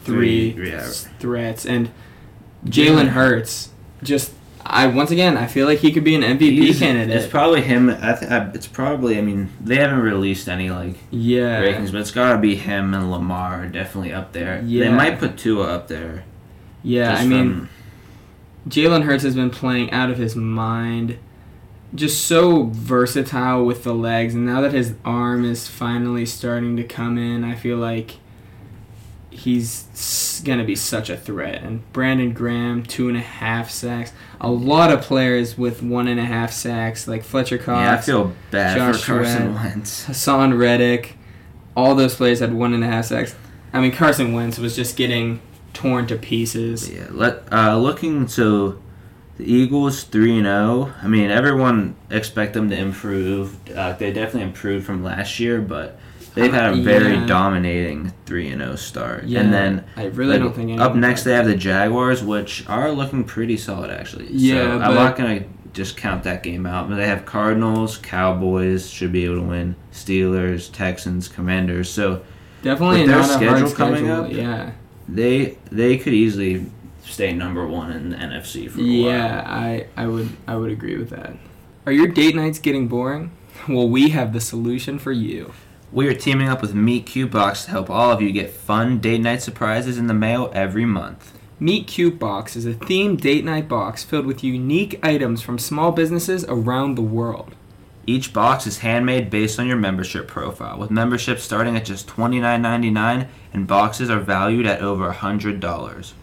[0.04, 0.88] three, Three, yeah.
[1.20, 1.66] threats.
[1.66, 1.92] And
[2.66, 3.70] Jalen Hurts,
[4.02, 4.34] just
[4.66, 7.16] I once again I feel like he could be an MVP He's- candidate.
[7.16, 7.90] It's probably him.
[7.90, 9.18] I th- I, it's probably.
[9.18, 13.12] I mean, they haven't released any like yeah, rankings, but it's gotta be him and
[13.12, 14.62] Lamar definitely up there.
[14.66, 14.86] Yeah.
[14.86, 16.24] They might put Tua up there.
[16.82, 17.14] yeah.
[17.16, 17.68] I mean,
[18.68, 21.18] Jalen Hurts has been playing out of his mind.
[21.96, 26.84] Just so versatile with the legs, and now that his arm is finally starting to
[26.84, 28.18] come in, I feel like
[29.30, 31.64] he's gonna be such a threat.
[31.64, 34.12] And Brandon Graham, two and a half sacks.
[34.42, 37.98] A lot of players with one and a half sacks, like Fletcher Cox, yeah, I
[37.98, 39.54] feel bad Josh for Carson.
[39.54, 40.06] Wentz.
[40.06, 41.18] Haason Reddick.
[41.76, 43.36] All those players had one and a half sacks.
[43.72, 45.42] I mean, Carson Wentz was just getting
[45.74, 46.90] torn to pieces.
[46.90, 48.80] Yeah, let uh, looking so
[49.44, 50.94] the Eagles three and zero.
[51.02, 53.58] I mean, everyone expect them to improve.
[53.76, 56.00] Uh, they definitely improved from last year, but
[56.36, 57.26] they've had a very Yeah.
[57.26, 59.26] dominating three and zero start.
[59.26, 62.64] Yeah, and then I really like, don't think up next they have the Jaguars, which
[62.68, 64.28] are looking pretty solid actually.
[64.32, 65.42] Yeah, so I'm not gonna
[65.74, 66.88] just count that game out.
[66.90, 71.90] But they have Cardinals, Cowboys should be able to win, Steelers, Texans, Commanders.
[71.90, 72.22] So
[72.62, 74.24] Definitely With their not a hard schedule coming schedule.
[74.26, 74.72] up, Yeah,
[75.10, 76.66] they they could easily
[77.04, 79.46] stay number one in the NFC for a yeah, while.
[79.48, 81.36] I I would I would agree with that.
[81.86, 83.32] Are your date nights getting boring?
[83.70, 85.54] Well, we have the solution for you.
[85.92, 89.00] We are teaming up with Meet Cute Box to help all of you get fun
[89.00, 91.38] date night surprises in the mail every month.
[91.60, 95.92] Meet Cute Box is a themed date night box filled with unique items from small
[95.92, 97.56] businesses around the world.
[98.06, 103.28] Each box is handmade based on your membership profile, with memberships starting at just $29.99
[103.54, 106.14] and boxes are valued at over $100.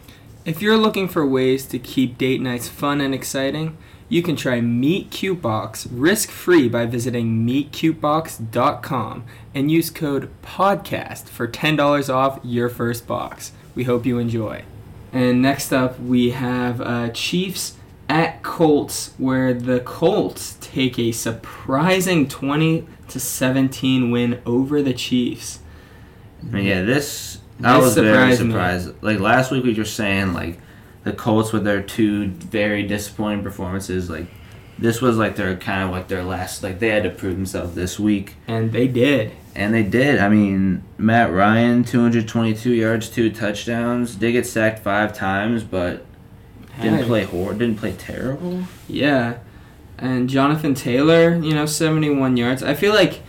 [0.42, 3.76] If you're looking for ways to keep date nights fun and exciting,
[4.08, 9.24] you can try Meet Cute Box risk free by visiting meetcutebox.com
[9.54, 13.52] and use code PODCAST for $10 off your first box.
[13.74, 14.64] We hope you enjoy.
[15.12, 17.76] And next up, we have uh, Chiefs
[18.08, 25.58] at Colts, where the Colts take a surprising 20 to 17 win over the Chiefs.
[26.50, 28.94] Yeah, this I was very surprised me.
[29.02, 30.58] Like last week, we were just saying like
[31.04, 34.08] the Colts with their two very disappointing performances.
[34.10, 34.26] Like
[34.78, 36.62] this was like their kind of like their last.
[36.62, 39.32] Like they had to prove themselves this week, And they did.
[39.54, 40.18] and they did.
[40.18, 44.14] I mean, Matt Ryan, two hundred twenty-two yards, two touchdowns.
[44.14, 46.04] Did get sacked five times, but
[46.80, 47.52] didn't play hor.
[47.52, 48.62] Didn't play terrible.
[48.88, 49.38] Yeah.
[49.98, 52.62] And Jonathan Taylor, you know, 71 yards.
[52.62, 53.20] I feel like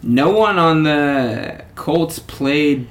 [0.00, 2.86] no one on the Colts played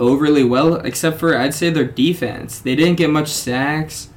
[0.00, 2.58] overly well except for I'd say their defense.
[2.58, 4.08] They didn't get much sacks,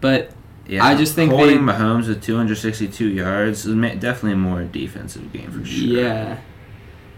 [0.00, 0.30] but
[0.68, 4.36] Yeah, I just think holding they- Mahomes with two hundred sixty-two yards is definitely a
[4.36, 5.86] more defensive game for sure.
[6.00, 6.36] yeah.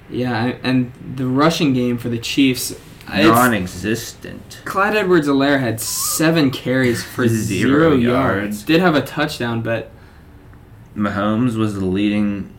[0.08, 4.60] Yeah, and the rushing game for the Chiefs it's- non-existent.
[4.64, 8.02] Clyde Edwards Helaire had seven carries for Zero zero, yards.
[8.02, 8.62] yards.
[8.62, 9.90] Did have a touchdown, but
[10.96, 12.52] Mahomes was the leading.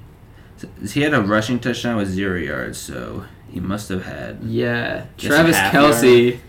[0.90, 4.44] He had a rushing touchdown with zero yards, so he must have had.
[4.44, 6.40] Yeah, Travis Kelce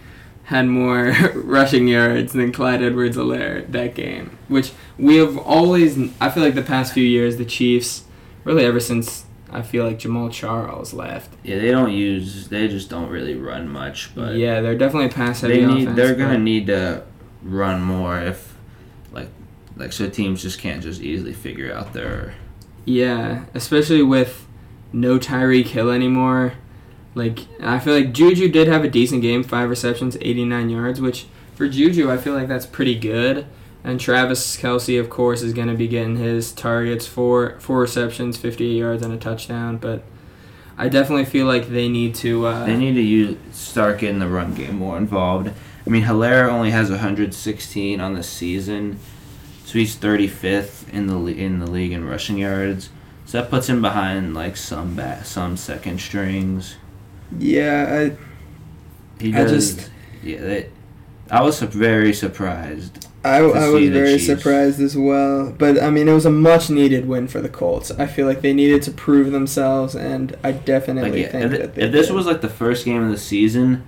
[0.45, 5.99] had more rushing yards than Clyde Edwards Helaire that game, which we have always.
[6.21, 8.05] I feel like the past few years, the Chiefs,
[8.45, 11.35] really ever since I feel like Jamaal Charles left.
[11.43, 12.49] Yeah, they don't use.
[12.49, 15.83] They just don't really run much, but yeah, they're definitely pass heavy they need.
[15.83, 17.05] offense, they're gonna need to
[17.43, 18.57] run more if,
[19.13, 19.29] like,
[19.77, 22.35] like so teams just can't just easily figure out their.
[22.85, 24.47] Yeah, especially with
[24.93, 26.55] no Tyreek Hill anymore.
[27.19, 31.01] Like I feel like Juju did have a decent game, five receptions, eighty nine yards,
[31.01, 33.47] which for Juju I feel like that's pretty good.
[33.85, 38.37] And Travis Kelce, of course, is going to be getting his targets four four receptions,
[38.37, 39.77] fifty eight yards, and a touchdown.
[39.79, 40.03] But
[40.77, 42.47] I definitely feel like they need to.
[42.47, 45.51] Uh, They need to use start getting the run game more involved.
[45.87, 48.99] I mean, Helaire only has 116 on the season,
[49.65, 52.91] so he's 35th in the in the league in rushing yards.
[53.25, 56.77] So that puts him behind like some some second strings.
[57.37, 58.11] Yeah,
[59.21, 59.91] He I just-
[60.23, 60.69] yeah, they,
[61.31, 63.07] I was very surprised.
[63.25, 64.27] I, I, I was very Chiefs.
[64.27, 65.53] surprised as well.
[65.59, 67.91] But I mean, it was a much needed win for the Colts.
[67.91, 71.75] I feel like they needed to prove themselves, and I definitely Like, yeah, think if,
[71.75, 72.15] that if this did.
[72.17, 73.83] was like the first game of the season,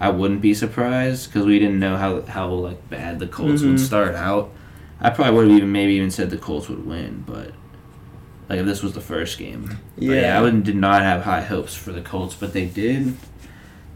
[0.00, 3.70] I wouldn't be surprised because we didn't know how how like bad the Colts Mhm.
[3.70, 4.50] would start out.
[5.00, 7.52] I probably would have even maybe even said the Colts would win, but
[8.48, 11.42] like if this was the first game, yeah, yeah, I would, did not have high
[11.42, 13.16] hopes for the Colts, but they did.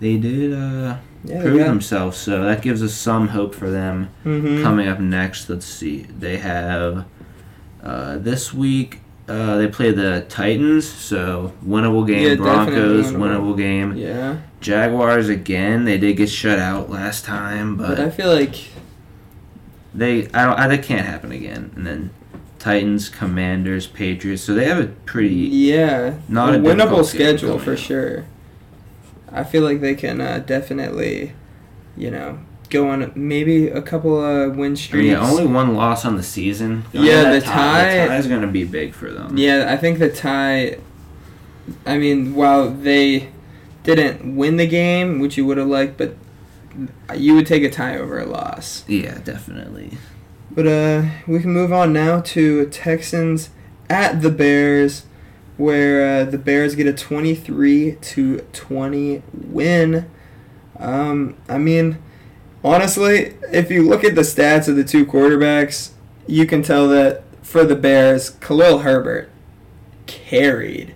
[0.00, 4.11] They did uh, yeah, prove themselves, so that gives us some hope for them.
[4.22, 6.02] hmm Coming up next, let's see.
[6.02, 7.06] They have
[7.82, 9.00] uh, this week.
[9.28, 12.28] Uh, they play the Titans, so winnable game.
[12.28, 13.16] Yeah, Broncos, winnable.
[13.18, 13.96] winnable game.
[13.96, 15.85] Yeah, Jaguars again.
[15.85, 18.54] They did get shut out last time, but I feel like
[19.94, 21.72] they I don't I, that can't happen again.
[21.74, 22.11] And then
[22.59, 24.42] Titans, Commanders, Patriots.
[24.42, 27.79] So they have a pretty yeah, Not a a winnable schedule for up.
[27.79, 28.25] sure.
[29.31, 31.33] I feel like they can uh, definitely,
[31.97, 32.38] you know,
[32.71, 35.07] go on maybe a couple of win streaks.
[35.09, 36.85] yeah, only one loss on the season.
[36.92, 39.37] Yeah, That the tie- The tie is going to be big for them.
[39.37, 40.79] Yeah, I think the tie.
[41.85, 43.29] I mean, while they
[43.83, 46.16] didn't win the game, which you would have liked, but
[47.14, 48.85] you would take a tie over a loss.
[48.88, 49.99] Yeah, definitely.
[50.50, 53.50] But uh, we can move on now to Texans
[53.90, 55.04] at the Bears,
[55.56, 60.09] where uh, the Bears get a twenty-three to twenty win.
[60.78, 61.98] Um, I mean,
[62.64, 65.90] honestly, if you look at the stats of the two quarterbacks,
[66.26, 69.30] you can tell that for the Bears, Khalil Herbert
[70.06, 70.94] carried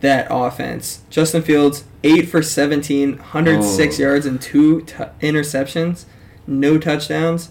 [0.00, 1.02] that offense.
[1.10, 4.02] Justin Fields, 8 for 17, 106 Oh.
[4.02, 6.04] yards and two t- interceptions,
[6.46, 7.50] no touchdowns.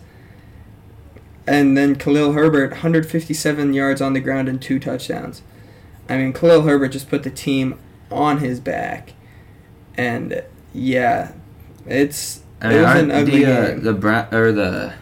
[1.48, 5.44] And then Khalil Herbert, 157 yards on the ground and two touchdowns.
[6.10, 7.80] I mean, Khalil Herbert just put the team
[8.12, 9.14] on his back.
[9.96, 11.34] And yeah,
[11.86, 13.84] it's I it was an ugly the, uh, game.
[13.84, 14.94] the Bra- or the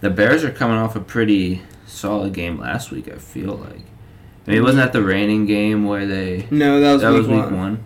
[0.00, 3.08] the Bears are coming off a pretty solid game last week.
[3.08, 3.84] I feel like.
[4.46, 6.46] I mean, wasn't that the raining game where they?
[6.50, 7.56] no, that was, that week, was week one.
[7.56, 7.84] one.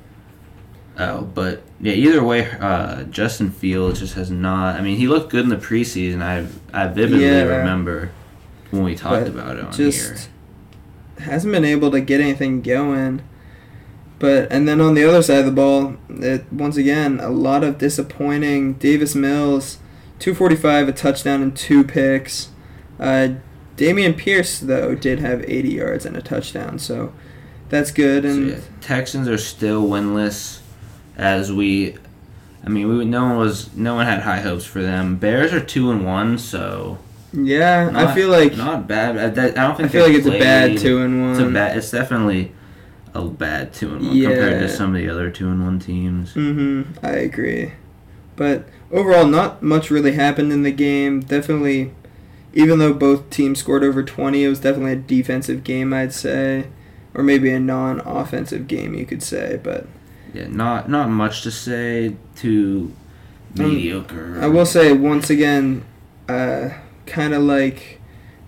[0.98, 1.92] Oh, but yeah.
[1.92, 4.76] Either way, uh, Justin Fields just has not.
[4.76, 6.22] I mean, he looked good in the preseason.
[6.22, 7.42] I I vividly Yeah.
[7.44, 8.10] remember
[8.70, 10.28] when we talked about it on just
[11.18, 13.22] hasn't been able to get anything going.
[14.18, 17.62] But and then on the other side of the ball, it once again a lot
[17.64, 18.74] of disappointing.
[18.74, 19.78] Davis Mills,
[20.18, 22.48] two forty five, a touchdown and two picks.
[22.98, 23.30] Uh,
[23.76, 27.12] Dameon Pierce though did have eighty yards and a touchdown, so
[27.68, 28.22] that's good.
[28.24, 28.32] here.
[28.32, 30.60] So, And yeah, Texans are still winless,
[31.16, 31.96] as we.
[32.64, 35.16] I mean, we no one was no one had high hopes for them.
[35.16, 36.98] Bears are two and one, so
[37.32, 39.18] yeah, I feel like not bad.
[39.18, 41.30] I, that- I don't think I feel like it's a bad two and one.
[41.32, 41.76] It's a bad.
[41.76, 42.52] It's definitely
[43.12, 46.32] a bad two and one compared to some of the other two and one teams.
[46.34, 47.04] Mm-hmm.
[47.04, 47.72] I agree.
[48.36, 51.20] But overall, not much really happened in the game.
[51.20, 51.92] Definitely,
[52.54, 56.68] even though both teams scored over 20, it was definitely a defensive game, I'd say.
[57.14, 59.60] Or maybe a non offensive game, you could say.
[59.62, 59.86] But
[60.34, 62.16] Yeah, not not much to say.
[62.36, 62.92] Too
[63.58, 64.38] Um, mediocre.
[64.40, 65.84] I will say, once again,
[66.28, 66.70] uh,
[67.06, 68.00] kind of like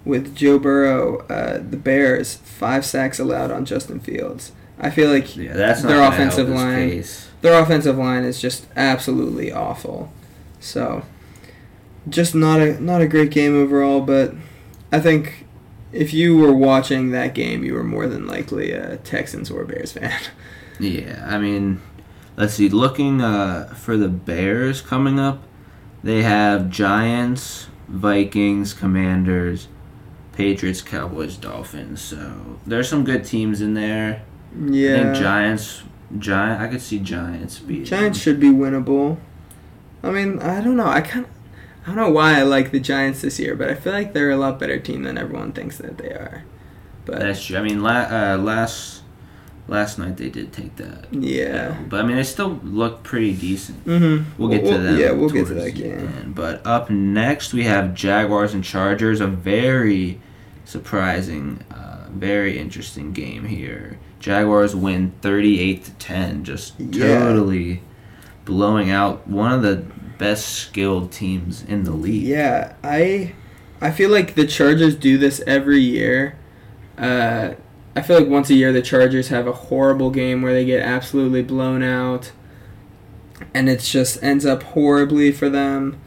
[0.05, 4.53] with Joe Burrow, uh, the Bears, five sacks allowed on Justin Fields.
[4.81, 7.29] I feel like Yeah, that's their offensive line- case.
[7.43, 10.13] their offensive line is just absolutely awful.
[10.61, 11.03] So,
[12.09, 14.01] just not a not a great game overall.
[14.01, 14.35] But
[14.93, 15.45] I think
[15.93, 19.93] if you were watching that game, you were more than likely a Texans or Bears
[19.93, 20.13] fan.
[20.79, 21.81] Yeah, I mean,
[22.37, 22.69] let's see.
[22.69, 25.43] Looking uh, for the Bears coming up,
[26.03, 29.69] they have Giants, Vikings, Commanders,
[30.33, 32.01] Patriots, Cowboys, Dolphins.
[32.01, 34.23] So there's some good teams in there.
[34.53, 35.83] I think yeah, Giants.
[36.19, 36.61] Giant.
[36.61, 37.85] I could see Giants beating.
[37.85, 39.19] Giants should be winnable.
[40.03, 40.87] I mean, I don't know.
[40.87, 41.27] I kind
[41.87, 44.31] I don't know why I like the Giants this year, but I feel like they're
[44.31, 46.45] a lot better team than everyone thinks that they are.
[47.05, 47.59] But That's true.
[47.59, 49.03] I mean, la- uh, last
[49.69, 51.07] last night they did take that.
[51.13, 51.77] yeah.
[51.89, 53.85] But I mean, they still look pretty decent.
[53.85, 54.41] Mm-hmm.
[54.41, 54.99] We'll get to them.
[54.99, 55.99] Yeah, we'll get to that game.
[56.09, 56.35] end.
[56.35, 59.21] But up next, we have Jaguars and Chargers.
[59.21, 60.21] A very
[60.65, 63.99] surprising, uh, very interesting game here.
[64.21, 67.19] Jaguars win thirty-eight to ten, just Yeah.
[67.21, 67.83] totally
[68.45, 69.85] blowing out one of the
[70.19, 72.23] best skilled teams in the league.
[72.23, 73.35] Yeah, I
[73.81, 76.37] I feel like the Chargers do this every year.
[76.99, 77.51] Uh,
[77.97, 80.83] I feel like once a year the Chargers have a horrible game where they get
[80.83, 82.31] absolutely blown out,
[83.55, 85.99] and it just ends up horribly for them.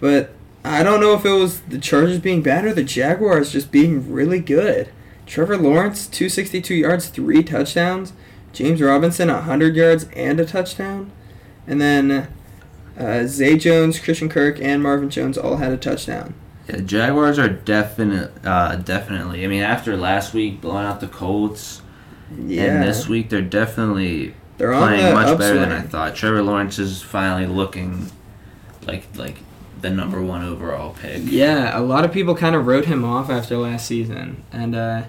[0.00, 0.30] But
[0.64, 4.12] I don't know if it was the Chargers being bad or the Jaguars just being
[4.12, 4.90] really good.
[5.26, 8.12] Trevor Lawrence, 262 yards, three touchdowns.
[8.52, 11.10] James Robinson, 100 yards and a touchdown.
[11.66, 12.28] And then
[12.96, 16.34] uh, Zay Jones, Christian Kirk, and Marvin Jones all had a touchdown.
[16.68, 19.44] Yeah, Jaguars are definite, uh, definitely.
[19.44, 21.82] I mean, after last week blowing out the Colts,
[22.46, 25.38] Yeah, and this week they're definitely they're playing much upswing.
[25.38, 26.14] better than I thought.
[26.14, 28.10] Trevor Lawrence is finally looking
[28.86, 29.36] like like
[29.80, 31.22] the number one overall pick.
[31.24, 35.02] Yeah, a lot of people kind of wrote him off after last season, and uh,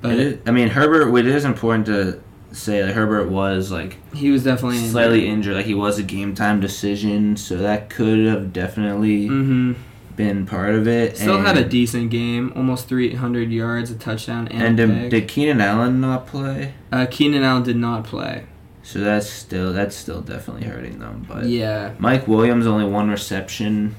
[0.00, 1.14] but is- I mean, Herbert.
[1.16, 2.20] It is important to
[2.52, 5.54] say that Herbert was like he was definitely slightly injured.
[5.56, 9.72] Like he was a game time decision, so that could have definitely hmm
[10.16, 11.16] been part of it.
[11.16, 15.28] Still had a decent game, almost 300 yards, a touchdown, and, And a did, did
[15.28, 16.74] Keenan Allen not play?
[16.92, 18.46] uh, Keenan Allen did not play.
[18.82, 21.24] So that's still that's still definitely hurting them.
[21.26, 23.96] But yeah, Mike Williams only one reception,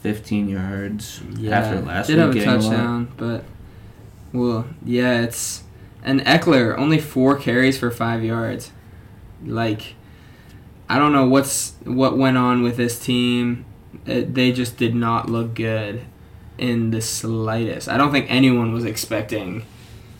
[0.00, 1.20] fifteen yards.
[1.36, 1.58] yeah.
[1.60, 3.44] After last did week have a getting a touchdown, but
[4.32, 5.62] well, yeah, it's
[6.02, 8.72] and Ekeler only four carries for five yards.
[9.44, 9.94] Like,
[10.88, 13.64] I don't know what's what went on with this team.
[14.06, 16.02] It, they just did not look good
[16.58, 17.88] in the slightest.
[17.88, 19.64] I don't think anyone was expecting.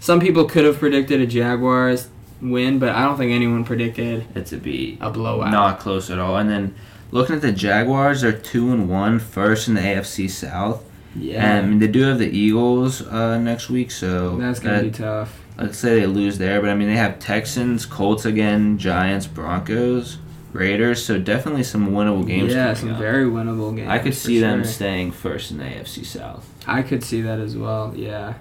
[0.01, 2.09] Some people could have predicted a Jaguars
[2.41, 5.51] win, but I don't think anyone predicted It to be a blowout.
[5.51, 6.37] not close at all.
[6.37, 6.75] And then
[7.11, 10.85] looking at the Jaguars, they're two and one, first in the AFC South.
[11.15, 14.91] Yeah, And they do have the Eagles uh, next week, so that's gonna that- be
[14.91, 15.39] tough.
[15.59, 20.17] Let's say they lose there, but I mean they have Texans, Colts again, Giants, Broncos,
[20.53, 22.53] Raiders, so definitely some winnable games.
[22.53, 22.99] yeah, some up.
[22.99, 23.89] very winnable games.
[23.89, 24.73] I could see them sure.
[24.73, 26.53] staying first in the AFC South.
[26.67, 27.95] I could see that as well.
[27.97, 28.35] Yeah.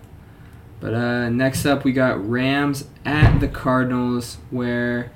[0.81, 5.11] But uh, next up, we got Rams at the Cardinals, where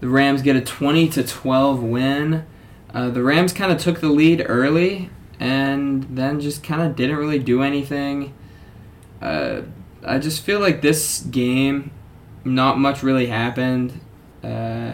[0.00, 2.46] the Rams get a twenty to twelve win.
[2.94, 7.16] Uh, the Rams kind of took the lead early, and then just kind of didn't
[7.16, 8.32] really do anything.
[9.20, 9.62] Uh,
[10.04, 11.90] I just feel like this game,
[12.44, 14.00] not much really happened.
[14.42, 14.92] Uh,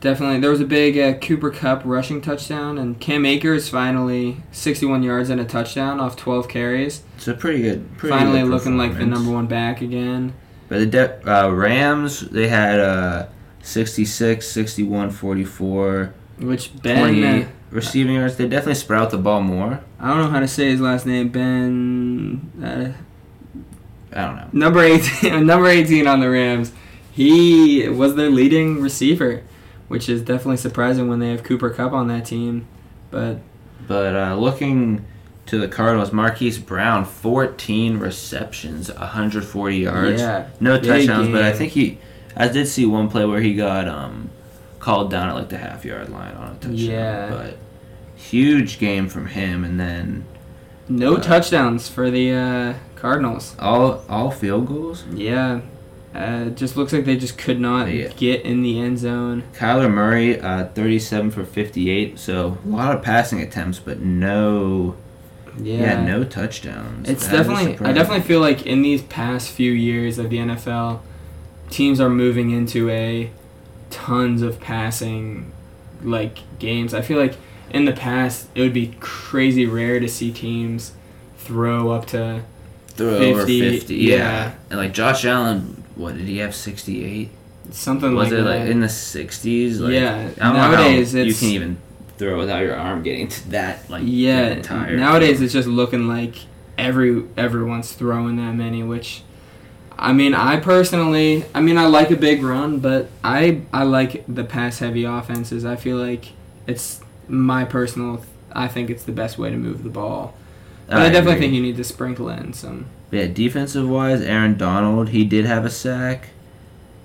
[0.00, 5.02] definitely, there was a big uh, Cooper Kupp rushing touchdown, and Cam Akers finally 61
[5.02, 7.02] yards and a touchdown off 12 carries.
[7.16, 7.96] It's a pretty good.
[7.96, 10.34] Pretty finally good looking like the number one back again.
[10.68, 13.26] But the De- uh, Rams, they had uh,
[13.62, 18.36] 66, 61, 44, Which Ben, 20 uh, receiving yards.
[18.36, 19.80] They definitely sprout the ball more.
[20.00, 21.28] I don't know how to say his last name.
[21.28, 22.92] Ben, uh,
[24.12, 24.48] I don't know.
[24.52, 26.72] number eighteen, number eighteen on the Rams.
[27.12, 29.42] He was their leading receiver,
[29.88, 32.66] which is definitely surprising when they have Cooper Kupp on that team.
[33.10, 33.38] But
[33.86, 35.04] But uh, looking
[35.46, 40.20] to the Cardinals, Marquise Brown, 14 receptions, 140 yards.
[40.20, 41.98] yeah, No touchdowns, but I think he.
[42.36, 44.28] I did see one play where he got um,
[44.80, 46.74] called down at like the half yard line on a touchdown.
[46.76, 47.28] Yeah.
[47.30, 47.56] But
[48.16, 50.24] huge game from him, and then
[50.88, 53.54] no Uh, touchdowns for the uh, Cardinals.
[53.58, 55.04] all all field goals.
[55.14, 55.60] Yeah,
[56.16, 58.08] uh, it just looks like they just could not Yeah.
[58.16, 59.42] get in the end zone.
[59.54, 62.18] Kyler Murray, uh, 37 for 58.
[62.18, 64.96] So a lot of passing attempts, but no,
[65.62, 67.08] Yeah, yeah, no touchdowns.
[67.08, 67.78] It's That definitely.
[67.86, 71.00] I definitely feel like in these past few years of the NFL,
[71.70, 73.30] teams are moving into a
[73.90, 75.52] tons of passing,
[76.02, 76.92] like games.
[76.94, 77.36] I feel like
[77.70, 80.92] in the past it would be crazy rare to see teams
[81.38, 82.42] throw up to
[82.88, 83.94] throw over 50, 50.
[83.96, 84.16] Yeah.
[84.16, 84.52] yeah.
[84.70, 86.54] and like Josh Allen, what did he have?
[86.54, 87.30] 68.
[87.70, 88.36] something like that.
[88.36, 88.60] Was like it that.
[88.64, 89.80] like in the 60s?
[89.80, 91.76] Like, Yeah, I don't nowadays you can even
[92.18, 93.88] throw without your arm getting to that.
[93.90, 94.96] Like yeah, that entire.
[94.96, 96.36] nowadays it's just looking like
[96.78, 99.22] every everyone's throwing that many, which
[99.98, 104.24] I mean, I personally, I mean, I like a big run, but I I like
[104.28, 105.64] the pass heavy offenses.
[105.64, 106.32] I feel like
[106.66, 108.22] it's my personal.
[108.52, 110.34] I think it's the best way to move the ball.
[110.86, 111.40] But I, definitely agree.
[111.40, 112.86] think you need to sprinkle in some.
[113.10, 116.28] Yeah, defensive wise, Aaron Donald, he did have a sack.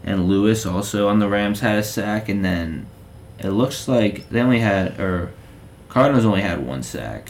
[0.04, 2.28] And Lewis also on the Rams had a sack.
[2.28, 2.88] And then
[3.40, 5.32] it looks like they only had, or
[5.90, 7.30] Cardinals only had one sack.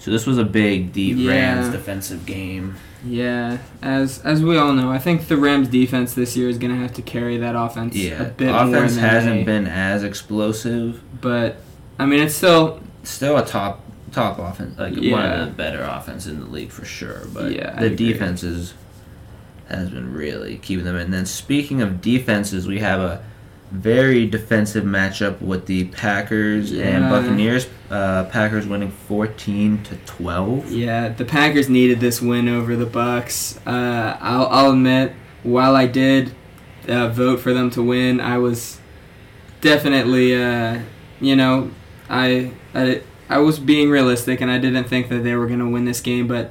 [0.00, 1.30] So this was a big, deep Yeah.
[1.30, 2.76] Rams defensive game.
[3.04, 6.76] Yeah, as as we all know, I think the Rams defense this year is gonna
[6.76, 11.00] have to carry that offense a Yeah, bit more offense hasn't they- been as explosive.
[11.20, 11.58] But
[12.00, 13.80] I mean, it's still Still a top
[14.12, 17.22] top offense, like one of the better offense in the league for sure.
[17.32, 18.74] But Yeah, the defenses
[19.68, 20.94] has been really keeping them.
[20.96, 21.02] in.
[21.02, 23.22] And then speaking of defenses, we have a
[23.72, 27.66] very defensive matchup with the Packers and Buccaneers.
[27.90, 30.70] Uh, Packers winning fourteen to twelve.
[30.70, 33.58] Yeah, the Packers needed this win over the Bucks.
[33.66, 36.32] Uh, I'll, I'll admit, while I did
[36.88, 38.78] uh, vote for them to win, I was
[39.60, 40.80] definitely, uh,
[41.20, 41.70] you know,
[42.08, 45.68] I, I I was being realistic, and I didn't think that they were going to
[45.68, 46.26] win this game.
[46.28, 46.50] But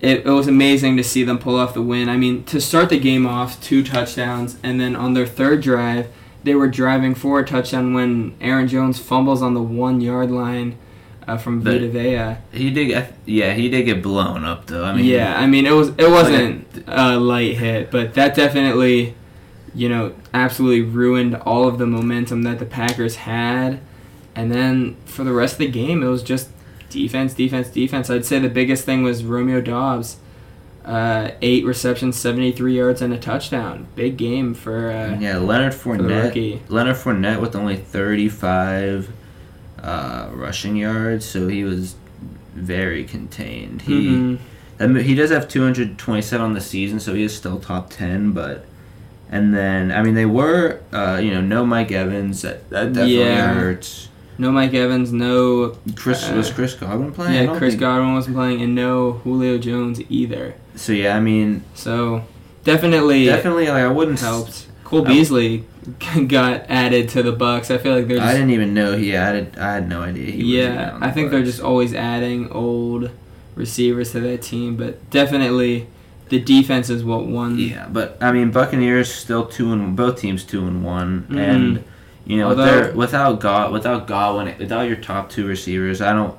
[0.00, 2.08] it, it was amazing to see them pull off the win.
[2.08, 6.08] I mean, to start the game off, two touchdowns, and then on their third drive,
[6.42, 10.76] they were driving for a touchdown when Aaron Jones fumbles on the one yard line.
[11.26, 12.36] Uh, from Vita Vea.
[12.52, 14.84] He did, get- yeah, he did get blown up though.
[14.84, 19.14] I mean, yeah, I mean it was it wasn't a light hit, but that definitely,
[19.74, 23.80] you know, absolutely ruined all of the momentum that the Packers had.
[24.36, 26.48] And then for the rest of the game, it was just
[26.90, 28.10] defense, defense, defense.
[28.10, 30.16] I'd say the biggest thing was Romeo Doubs,
[30.84, 33.86] uh, eight receptions, seventy three yards, and a touchdown.
[33.94, 34.90] Big game for.
[34.90, 35.38] Uh, yeah.
[35.38, 36.62] Leonard Fournette, rookie.
[36.68, 39.10] Leonard Fournette with only thirty-five
[39.82, 41.94] uh, rushing yards, so he was
[42.54, 43.82] very contained.
[43.82, 44.08] He.
[44.08, 44.38] mhm.
[44.80, 48.32] I mean, he does have 227 on the season, so he is still top 10.
[48.32, 48.64] But
[49.30, 52.42] and then I mean they were, uh, you know, no Mike Evans.
[52.42, 53.54] That, that definitely Yeah.
[53.54, 54.08] hurts.
[54.38, 57.48] No Mike Evans, no Chris Uh, was Chris Godwin playing.
[57.48, 60.54] Yeah Chris think- Godwin wasn't playing, and no Julio Jones either.
[60.76, 62.24] So yeah, I mean, So
[62.64, 64.20] definitely definitely like I wouldn't.
[64.20, 64.66] helped.
[64.84, 65.64] Cole Beasley
[66.28, 67.70] got added to the Bucks.
[67.70, 69.56] I feel like they're I didn't even know he added.
[69.58, 70.30] I had no idea.
[70.30, 70.98] He was yeah.
[71.00, 73.10] I think they're just always adding old
[73.54, 75.86] receivers to that team, but definitely
[76.28, 77.58] the defense is what won.
[77.58, 81.38] Yeah, but I mean, Buccaneers still two and both teams two and one, Mhm.
[81.38, 81.84] and
[82.26, 86.34] you know, Although- without God, without Godwin, without your top two receivers, I don't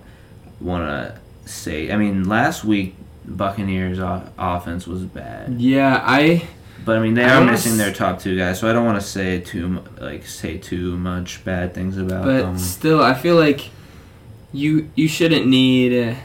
[0.60, 1.16] want to
[1.50, 1.92] say.
[1.92, 2.96] I mean, last week
[3.28, 4.00] Buccaneers
[4.38, 6.44] offense was bad, Yeah, I
[6.86, 8.86] but I mean they I are missing s- their top two guys, so I don't
[8.86, 12.58] want to say too like say too much bad things about but them.
[12.60, 13.70] still I feel like
[14.54, 16.10] you you shouldn't need.
[16.10, 16.16] Uh,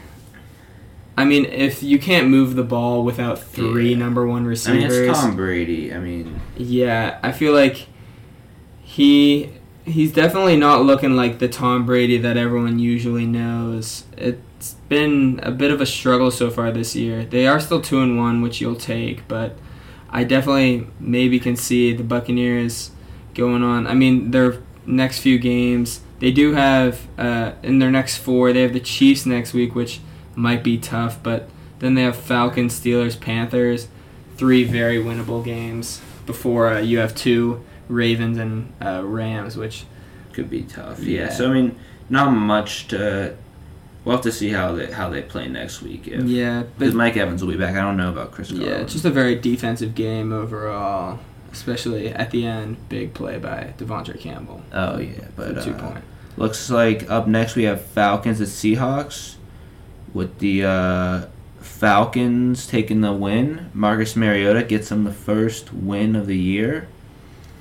[1.17, 3.97] I mean, if you can't move the ball without three Yeah.
[3.97, 5.93] number one I receivers, mean, it's Tom Brady.
[5.93, 7.87] I mean, Yeah, I feel like
[8.91, 9.49] he
[9.85, 14.03] he's definitely not looking like the Tom Brady that everyone usually knows.
[14.17, 17.23] It's been a bit of a struggle so far this year.
[17.23, 19.55] They are still two and one, which you'll take, but
[20.09, 22.91] I definitely maybe can see the Buccaneers
[23.33, 23.87] going on.
[23.87, 28.51] I mean, their next few games, they do have uh, in their next four.
[28.51, 30.01] They have the Chiefs next week, which
[30.35, 33.87] might be tough, but then they have Falcons, Steelers, Panthers,
[34.35, 39.85] three very winnable games before uh, you have two Ravens and uh, Rams, which
[40.33, 40.99] could be tough.
[40.99, 41.25] Yeah.
[41.25, 41.29] Yeah.
[41.29, 41.79] So I mean,
[42.09, 43.35] not much to.
[44.03, 46.07] We'll have to see how they how they play next week.
[46.07, 47.75] If, yeah, Because Mike Evans will be back.
[47.75, 48.67] I don't know about Chris Carlin.
[48.67, 51.19] yeah, just a very defensive game overall,
[51.51, 52.77] especially at the end.
[52.89, 54.63] Big play by De'Vondre Campbell.
[54.73, 56.03] Oh yeah, but two uh, point.
[56.35, 59.35] looks like up next we have Falcons and Seahawks,
[60.13, 61.25] with the uh,
[61.59, 63.69] Falcons taking the win.
[63.73, 66.87] Marcus Mariota gets them the first win of the year.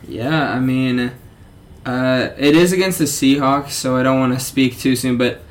[0.07, 1.12] Yeah, I mean,
[1.84, 5.42] uh, it is against the Seahawks, so I don't want to speak too soon, but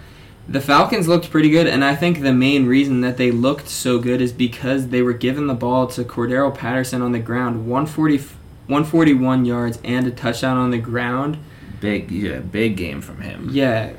[0.48, 4.00] the Falcons looked pretty good, and I think the main reason that they looked so
[4.00, 8.18] good is because they were giving the ball to Cordarrelle Patterson on the ground, 140,
[8.18, 11.38] 141 yards and a touchdown on the ground.
[11.80, 13.50] Big yeah, big game from him.
[13.52, 13.94] Yeah,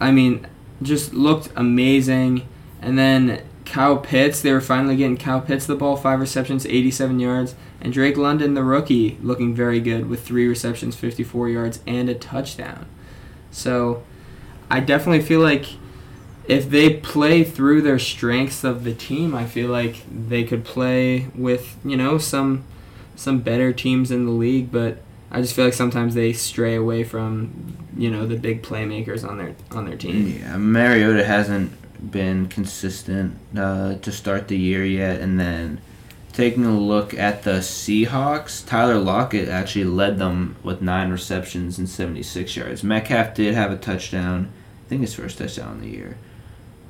[0.00, 0.46] I mean,
[0.82, 2.48] just looked amazing.
[2.80, 7.20] And then Kyle Pitts, they were finally getting Kyle Pitts the ball, five receptions, 87
[7.20, 7.54] yards.
[7.80, 12.14] And Drake London, the rookie, looking very good with three receptions, 54 yards, and a
[12.14, 12.86] touchdown.
[13.50, 14.02] So
[14.70, 15.66] I definitely feel like
[16.46, 21.28] if they play through their strengths of the team, I feel like they could play
[21.34, 22.64] with, you know, some
[23.16, 24.98] some better teams in the league, but
[25.30, 29.38] I just feel like sometimes they stray away from, you know, the big playmakers on
[29.38, 30.40] their on their team.
[30.40, 35.80] Yeah, Mariota hasn't been consistent uh, to start the year yet, and then
[36.40, 41.86] taking a look at the Seahawks, Tyler Lockett actually led them with nine receptions and
[41.86, 42.82] 76 yards.
[42.82, 44.50] Metcalf did have a touchdown,
[44.86, 46.16] I think his first touchdown of the year,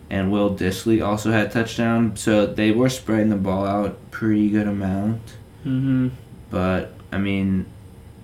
[0.09, 2.15] and Will Dissly also had a touchdown.
[2.17, 5.21] So they were spreading the ball out pretty good amount,
[5.67, 6.09] Mm-hmm.
[6.51, 7.67] but I mean,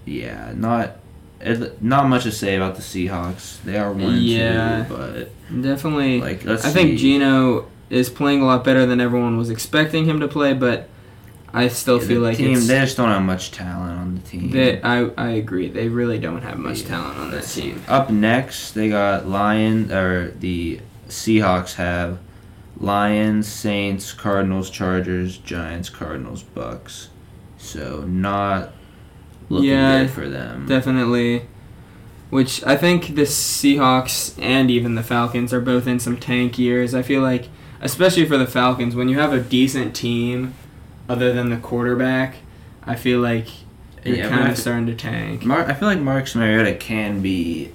[0.05, 0.99] yeah, not.
[1.39, 3.61] It, not much to say about the Seahawks.
[3.62, 4.85] They are one Yeah.
[4.89, 6.20] two, but Definitely.
[6.22, 6.97] like I think see.
[6.97, 10.89] Geno is playing a lot better than everyone was expecting him to play, but
[11.57, 12.66] I still Yeah, feel the like team, it's.
[12.66, 14.50] they just don't have much talent on the team.
[14.50, 15.68] They, I I agree.
[15.68, 17.82] They really don't have much Yeah, talent on that team.
[17.88, 22.18] Up next, they got Lions or the Seahawks have
[22.78, 27.09] Lions, Saints, Cardinals, Chargers, Giants, Cardinals, Bucks.
[27.59, 28.72] So not
[29.48, 30.66] looking Yeah, good for them.
[30.66, 31.46] Definitely.
[32.28, 36.94] Which I think the Seahawks and even the Falcons are both in some tank years.
[36.94, 37.48] I feel like,
[37.80, 40.52] especially for the Falcons, when you have a decent team,
[41.09, 42.36] other than the quarterback,
[42.84, 43.46] I feel like
[44.04, 45.44] you're Yeah, kind of starting to tank.
[45.44, 47.70] Mar- I feel like Marcus Mariota can be.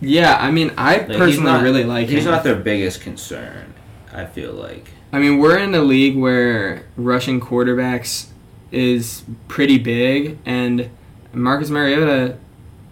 [0.00, 2.16] Yeah, I mean, I Like, personally not- really like He's him.
[2.18, 3.72] He's not their biggest concern.
[4.12, 4.88] I feel like.
[5.12, 8.26] I mean, we're in a league where rushing quarterbacks
[8.72, 10.88] is pretty big, and
[11.32, 12.36] Marcus Mariota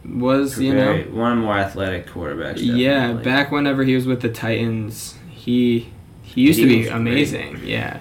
[0.09, 2.55] was, you know, one of more athletic quarterbacks.
[2.59, 3.13] yeah.
[3.13, 5.89] Back whenever he was with the Titans, he
[6.23, 6.97] he used He to be was great.
[6.97, 7.61] amazing.
[7.65, 7.99] Yeah,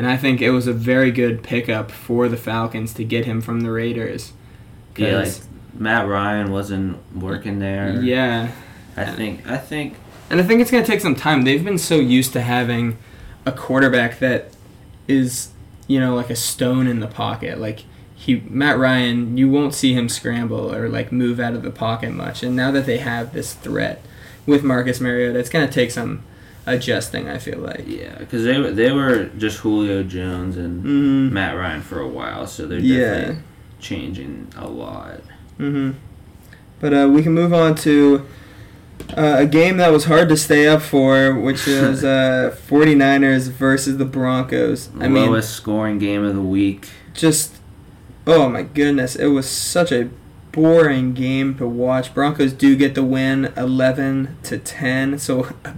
[0.00, 3.42] and I think it was a very good pickup for the Falcons to get him
[3.42, 4.32] from the Raiders.
[4.96, 5.34] Yeah, like
[5.74, 8.00] Matt Ryan wasn't working there.
[8.00, 8.50] yeah,
[8.96, 9.46] I think.
[9.46, 9.96] I think.
[10.30, 11.42] And I think it's going to take some time.
[11.42, 12.96] They've been so used to having
[13.44, 14.54] a quarterback that
[15.06, 15.50] is,
[15.86, 17.58] you know, like a stone in the pocket.
[17.58, 17.80] Like
[18.14, 22.12] he Matt Ryan, you won't see him scramble or like move out of the pocket
[22.12, 22.42] much.
[22.42, 24.00] And now that they have this threat
[24.46, 26.22] with Marcus Mariota, it's going to take some
[26.72, 27.84] adjusting, I feel like.
[27.86, 31.32] Yeah, because they were they were just Julio Jones and Mhm.
[31.32, 32.98] Matt Ryan for a while, so they're Yeah.
[33.14, 33.42] definitely
[33.80, 35.20] changing a lot.
[35.58, 35.90] Mm-hmm.
[36.80, 38.22] But uh, we can move on to
[39.16, 43.96] uh, a game that was hard to stay up for, which is uh, 49ers versus
[43.96, 44.90] the Broncos.
[45.00, 46.88] I mean, Lowest scoring game of the week.
[47.14, 47.56] just
[48.26, 50.08] oh my goodness, it was such a
[50.52, 52.12] boring game to watch.
[52.14, 55.72] Broncos do get the win, 11 to 10, so a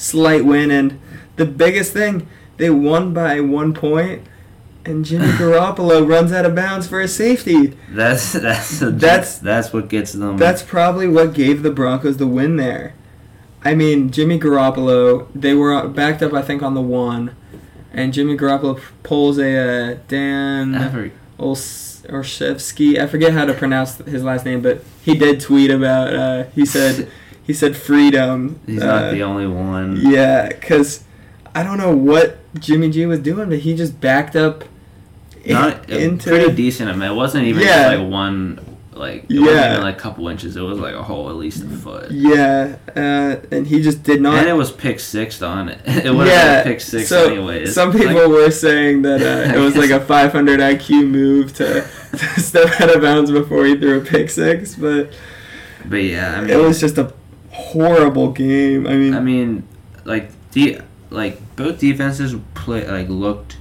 [0.00, 0.70] slight win.
[0.70, 1.00] And
[1.36, 2.26] the biggest thing,
[2.56, 4.22] they won by one point,
[4.84, 7.76] and Jimmy Garoppolo runs out of bounds for a safety.
[7.90, 10.36] That's that's That's- that's what gets them.
[10.36, 12.94] That's probably what gave the Broncos the win there.
[13.62, 17.36] I mean, Jimmy Garoppolo, they were backed up, I think, on the one,
[17.92, 22.98] and Jimmy Garoppolo pulls a uh, Dan Every- Ols- Orshevsky.
[22.98, 26.14] I forget how to pronounce his last name, but he did tweet about.
[26.14, 27.10] Uh, he said
[27.50, 28.60] he said freedom.
[28.66, 29.96] he's uh, not the only one.
[30.00, 31.02] Yeah, because
[31.54, 34.64] I don't know what Jimmy G was doing, but he just backed up
[35.44, 36.30] in- Not into.
[36.30, 36.88] pretty decent.
[36.90, 37.88] I mean, it wasn't even Yeah.
[37.96, 38.60] like one.
[38.92, 39.72] Like it wasn't Yeah.
[39.72, 40.56] even like a couple inches.
[40.56, 42.10] It was like a whole at least a foot.
[42.10, 44.34] yeah, uh, and he just did not.
[44.34, 45.78] and it was pick six on it.
[45.86, 47.72] It have yeah, pick six so anyways.
[47.74, 51.80] Some people Like, were saying that uh, it was like a 500 IQ move to,
[52.12, 55.10] to step out of bounds before he threw a pick six, but
[55.86, 57.10] but yeah, I mean, it was just a
[57.50, 58.86] horrible game.
[58.86, 59.68] I mean, I mean,
[60.04, 60.80] like the
[61.10, 63.56] like both defenses play like looked.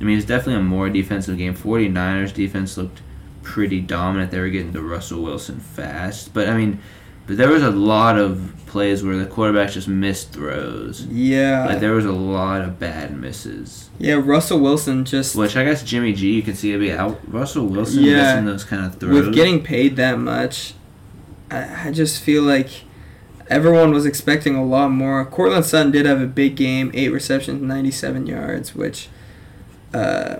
[0.00, 1.54] I mean, it's definitely a more defensive game.
[1.54, 3.02] 49ers defense looked
[3.42, 4.30] pretty dominant.
[4.30, 6.80] They were getting to Russell Wilson fast, but I mean,
[7.26, 11.04] but there was a lot of plays where the quarterback just missed throws.
[11.06, 11.66] Yeah.
[11.66, 13.90] Like there was a lot of bad misses.
[13.98, 17.20] yeah, Russell Wilson just Which I guess Jimmy G, you can see it be out.
[17.26, 18.16] Russell Wilson Yeah.
[18.34, 19.26] missing those kind of throws.
[19.26, 20.74] with getting paid that much,
[21.50, 22.68] I, I just feel like
[23.50, 25.24] everyone was expecting a lot more.
[25.26, 29.08] Courtland Sutton did have a big game, eight receptions, 97 yards, which
[29.92, 30.36] uh,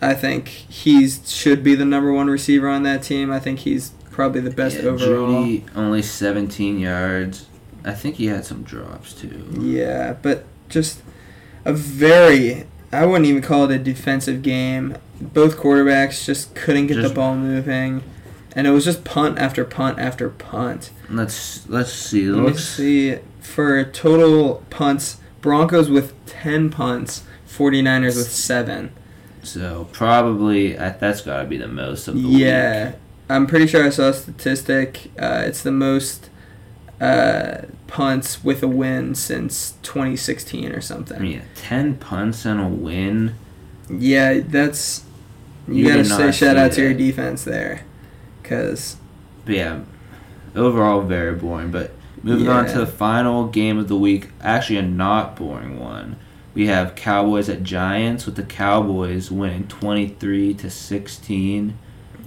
[0.00, 3.30] I think he should be the number one receiver on that team.
[3.30, 5.44] I think he's probably the best yeah, overall.
[5.44, 7.46] Jeudy only 17 yards.
[7.84, 9.46] I think he had some drops too.
[9.60, 11.02] Yeah, but just
[11.64, 12.66] a very.
[12.92, 14.96] I wouldn't even call it a defensive game.
[15.20, 18.02] Both quarterbacks just couldn't get Just- the ball moving,
[18.56, 20.90] and it was just punt after punt after punt.
[21.10, 22.26] Let's let's see.
[22.28, 23.18] Let Looks see.
[23.38, 28.90] For total punts, Broncos with 10 punts, 49ers with 7.
[29.44, 32.38] so probably uh, that's got to be the most of the week.
[32.38, 32.96] Yeah.
[33.28, 35.10] I'm pretty sure I saw a statistic.
[35.18, 36.30] Uh, it's the most
[37.00, 41.20] uh, punts with a win since 2016 or something.
[41.20, 43.34] mean, 10 punts and a win.
[43.90, 45.04] Yeah, that's.
[45.68, 47.85] You, You gotta say shout out to your defense there.
[48.48, 48.96] Because,
[49.44, 49.80] But yeah,
[50.54, 51.72] overall very boring.
[51.72, 51.90] But
[52.22, 56.16] moving on to the final game of the week, actually a not boring one.
[56.54, 61.76] We have Cowboys at Giants with the Cowboys winning 23 to 16.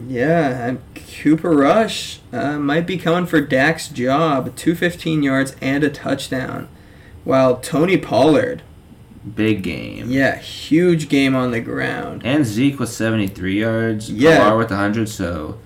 [0.07, 0.81] yeah, and
[1.21, 4.55] Cooper Rush uh, might be coming for Dak's job.
[4.55, 6.67] 215 yards and a touchdown.
[7.23, 8.61] While Tony Pollard,
[9.35, 10.09] Big game.
[10.11, 12.21] yeah, huge game on the ground.
[12.23, 14.11] And Zeke with 73 yards.
[14.11, 14.43] Yeah.
[14.43, 15.57] Pollard with 100, so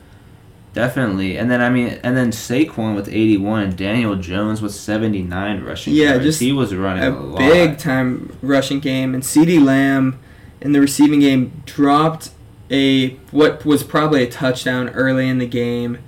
[0.73, 1.37] definitely.
[1.37, 5.93] And then, I mean, and then Saquon with 81 and Daniel Jones with 79 rushing
[5.93, 6.23] Yeah, yards.
[6.23, 7.39] just He was running a, a lot.
[7.39, 10.19] big time rushing game, and CeeDee Lamb
[10.61, 12.29] in the receiving game dropped
[12.71, 15.99] a what was probably a touchdown early in the game,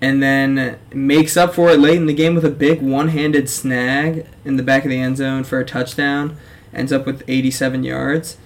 [0.00, 4.26] and then makes up for it late in the game with a big one-handed snag
[4.44, 6.36] in the back of the end zone for a touchdown.
[6.74, 8.36] Ends up with 87 yards.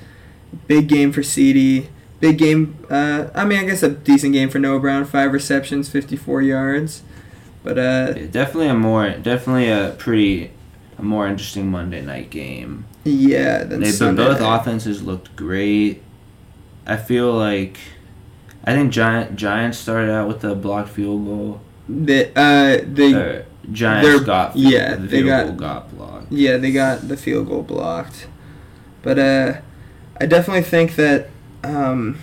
[0.66, 1.86] Big game for CeeDee
[2.20, 2.78] Big game.
[2.90, 5.04] Uh, I mean, I guess a decent game for Noah Brown.
[5.04, 7.02] Five receptions, 54 yards.
[7.62, 10.50] But uh, Yeah, definitely a more, definitely a pretty,
[10.98, 12.86] a more interesting Monday night game.
[13.04, 14.56] yeah, then They Sunday both night.
[14.60, 16.02] offenses looked great.
[16.86, 17.76] I feel like,
[18.64, 21.60] I think Giant Giants started out with a blocked field goal.
[21.88, 26.32] The uh they Or Giants got yeah, the they got- got blocked.
[26.32, 28.26] yeah they got the field goal blocked,
[29.02, 29.54] but uh
[30.20, 31.28] I definitely think that
[31.66, 32.18] um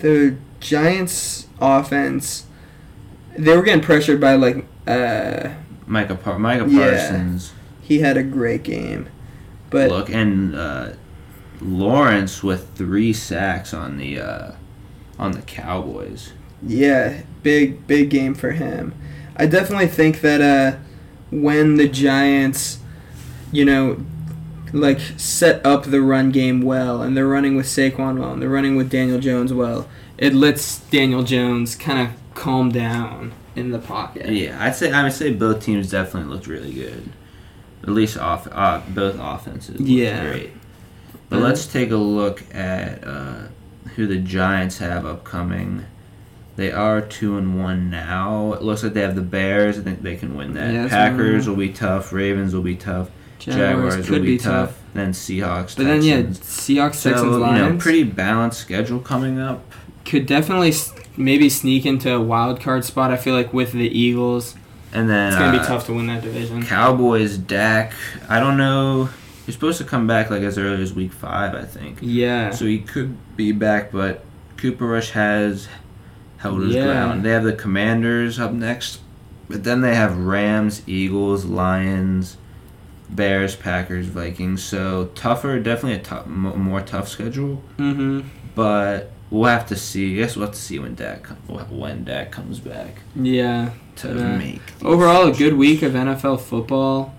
[0.00, 2.46] the Giants offense
[3.38, 5.50] they were getting pressured by like uh
[5.86, 6.88] Micah Par- Micah Yeah.
[7.10, 7.52] Parsons.
[7.82, 9.08] he had a great game,
[9.70, 10.92] but look and uh,
[11.60, 14.52] Lawrence with three sacks on the uh,
[15.18, 16.32] on the Cowboys.
[16.62, 18.94] Yeah, big big game for him.
[19.36, 20.78] I definitely think that uh,
[21.30, 22.78] when the Giants,
[23.52, 24.04] you know,
[24.72, 28.48] like set up the run game well, and they're running with Saquon well, and they're
[28.48, 29.88] running with Daniel Jones well,
[30.18, 34.28] it lets Daniel Jones kind of calm down in the pocket.
[34.30, 37.10] Yeah, I'd say I would say both teams definitely looked really good.
[37.82, 39.76] At least off uh, both offenses.
[39.78, 40.26] Looked Yeah.
[40.28, 40.50] great.
[41.28, 43.34] But let's take a look at uh,
[43.96, 45.84] who the Giants have upcoming.
[46.56, 48.52] They are two and one now.
[48.54, 49.78] It looks like they have the Bears.
[49.78, 50.72] I think they can win that.
[50.72, 52.12] Yeah, Packers will be tough.
[52.12, 53.10] Ravens will be tough.
[53.38, 54.78] Jaguars, Jaguars, will be, tough.
[54.94, 55.76] Then Seahawks.
[55.76, 59.62] But then yeah, Seahawks, So Texans, you know, pretty balanced schedule coming up.
[60.04, 60.72] could definitely
[61.16, 63.10] maybe sneak into a wild card spot.
[63.10, 64.54] I feel like with the Eagles,
[64.92, 66.64] And then it's gonna uh, be tough to win that division.
[66.64, 67.92] Cowboys, Dak.
[68.28, 69.10] I don't know.
[69.44, 71.98] He's supposed to come back like as early as week five, I think.
[72.00, 72.50] Yeah.
[72.50, 74.24] So he could be back, but
[74.56, 75.68] Cooper Rush has
[76.38, 76.84] held his Yeah.
[76.86, 77.22] ground.
[77.24, 79.00] They have the Commanders up next,
[79.48, 82.36] but then they have Rams, Eagles, Lions,
[83.10, 84.62] Bears, Packers, Vikings.
[84.62, 87.62] So tougher, definitely a tough, mo- more tough schedule.
[87.78, 88.20] Mm-hmm.
[88.54, 90.14] But we'll have to see.
[90.14, 91.26] I guess we'll have to see when Dak
[91.70, 93.70] when Dak comes back Yeah.
[93.96, 94.36] to Yeah.
[94.38, 94.60] make.
[94.82, 97.14] Overall, a good week of NFL football.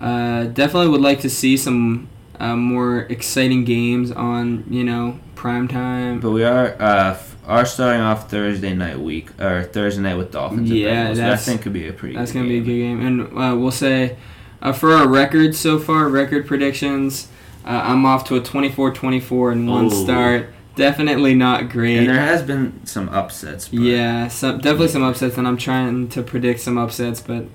[0.00, 2.08] Uh, definitely would like to see some
[2.40, 6.18] uh, more exciting games on, you know, prime time.
[6.18, 10.32] But we are uh, f- are starting off Thursday night week or Thursday night with
[10.32, 10.68] Dolphins.
[10.70, 11.16] and Yeah, Bengals.
[11.16, 12.16] So I that's- think could be a pretty.
[12.16, 13.06] That's going to be a good game.
[13.06, 14.16] And uh, we'll say
[14.62, 17.28] uh, for our records so far, record predictions,
[17.66, 19.88] uh, I'm off to a 24 24 in one Oh.
[19.90, 20.48] start.
[20.74, 21.98] Definitely not great.
[21.98, 23.68] And there has been some upsets.
[23.68, 27.48] But Yeah, some definitely some upsets, and I'm trying to predict some upsets, but it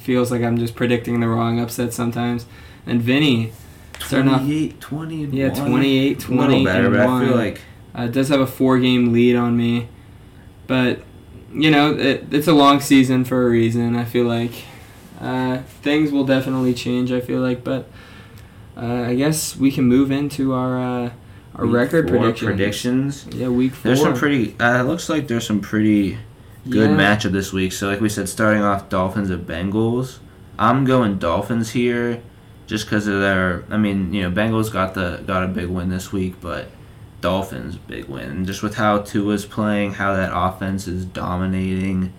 [0.00, 2.44] feels like I'm just predicting the wrong upsets sometimes.
[2.86, 3.52] And Vinny,
[3.98, 5.70] starting off, 28, 20, and yeah, one.
[5.70, 7.08] 28, A little 20, better, and but.
[7.08, 7.60] I feel like
[7.94, 9.88] uh, does have a four game lead on me,
[10.66, 11.00] but
[11.54, 13.96] you know, it, it's a long season for a reason.
[13.96, 14.52] I feel like
[15.20, 17.12] uh, things will definitely change.
[17.12, 17.88] I feel like, but
[18.76, 21.10] uh, I guess we can move into our uh,
[21.54, 22.44] our Week record predictions.
[23.24, 23.26] predictions.
[23.34, 23.88] Yeah, week four.
[23.90, 24.56] There's some pretty.
[24.58, 26.18] Uh, it looks like there's some pretty
[26.68, 26.96] good Yeah.
[26.96, 27.72] matchup this week.
[27.72, 30.18] So like we said, starting off Dolphins at Bengals.
[30.58, 32.20] I'm going Dolphins here,
[32.66, 33.64] just because of their.
[33.70, 36.68] I mean, you know, Bengals got the got a big win this week, but
[37.20, 38.30] Dolphins big win.
[38.30, 42.12] And just with how Tua's playing, how that offense is dominating.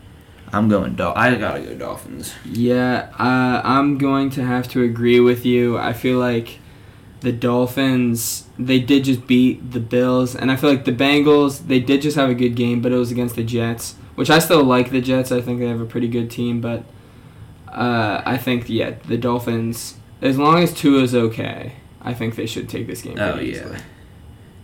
[0.53, 1.13] I'm going Dol.
[1.15, 2.33] I gotta go Dolphins.
[2.45, 5.77] Yeah, uh, I'm going to have to agree with you.
[5.77, 6.59] I feel like
[7.21, 11.79] the Dolphins, they did just beat the Bills, and I feel like the Bengals, they
[11.79, 14.63] did just have a good game, but it was against the Jets, which I still
[14.63, 15.31] like the Jets.
[15.31, 16.83] I think they have a pretty good team, but
[17.69, 22.67] uh, I think, yeah, the Dolphins, as long as Tua's okay, I think they should
[22.67, 23.17] take this game.
[23.19, 23.41] Oh yeah.
[23.41, 23.79] easily.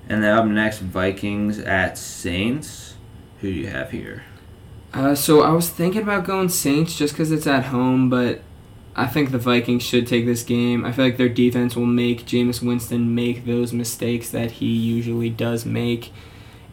[0.10, 2.96] And then up next, Vikings at Saints.
[3.42, 4.24] Who do you have here?
[4.98, 8.42] Uh, so I was thinking about going Saints just because it's at home, but
[8.96, 10.84] I think the Vikings should take this game.
[10.84, 15.30] I feel like their defense will make Jameis Winston make those mistakes that he usually
[15.30, 16.12] does make,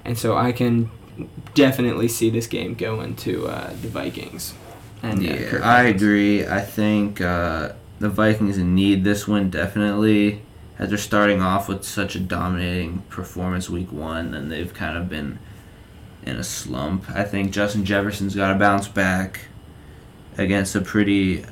[0.07, 0.91] and so I can
[1.53, 4.55] definitely see this game going to uh, the Vikings.
[5.03, 6.47] And uh, yeah, I agree.
[6.47, 10.41] I think uh, the Vikings need this win definitely.
[10.79, 15.11] As they're starting off with such a dominating performance week one, and they've kind of
[15.11, 15.39] been
[16.25, 17.09] in a slump.
[17.11, 19.41] I think Justin Jefferson's got to bounce back
[20.39, 21.45] against a pretty.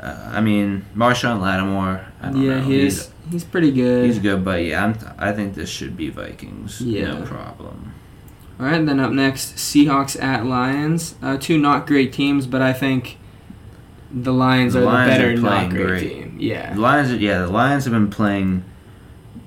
[0.00, 2.06] Uh, I mean, Marshon Lattimore.
[2.22, 2.62] I don't Yeah, know.
[2.64, 3.10] he he's.
[3.30, 4.06] He's pretty good.
[4.06, 6.80] he's good, but yeah, I'm, I think this should be Vikings.
[6.80, 7.18] Yeah.
[7.18, 7.92] No problem.
[8.58, 11.14] All right, then up next, Seahawks at Lions.
[11.22, 13.18] Uh, two not great teams, but I think
[14.10, 16.08] the Lions The are Lions the better are not great, great.
[16.08, 16.36] team.
[16.40, 16.72] Yeah.
[16.74, 18.64] The Lions, yeah, the Lions have been playing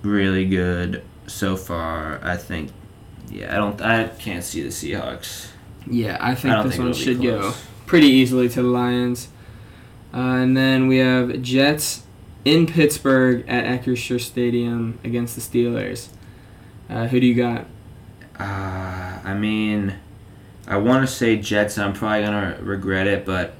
[0.04, 2.20] really good so far.
[2.24, 2.70] I think,
[3.32, 5.48] yeah, I don't, I can't see the Seahawks.
[5.88, 7.54] Yeah, I think I this think one should go
[7.86, 9.30] pretty easily to the Lions.
[10.14, 12.04] Uh, and then we have Jets
[12.46, 16.10] in Pittsburgh at Acrisure Stadium against the Steelers.
[16.90, 17.66] Uh, who do you got?
[18.38, 19.96] Uh, I mean,
[20.68, 21.78] I want to say Jets.
[21.78, 23.54] and I'm probably gonna regret it, but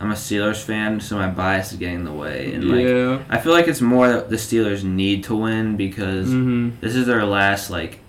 [0.00, 2.52] I'm a Steelers fan, so my bias is getting in the way.
[2.54, 3.22] And like, yeah.
[3.28, 7.06] I feel like it's more that the Steelers need to win because hmm this is
[7.06, 8.00] their last like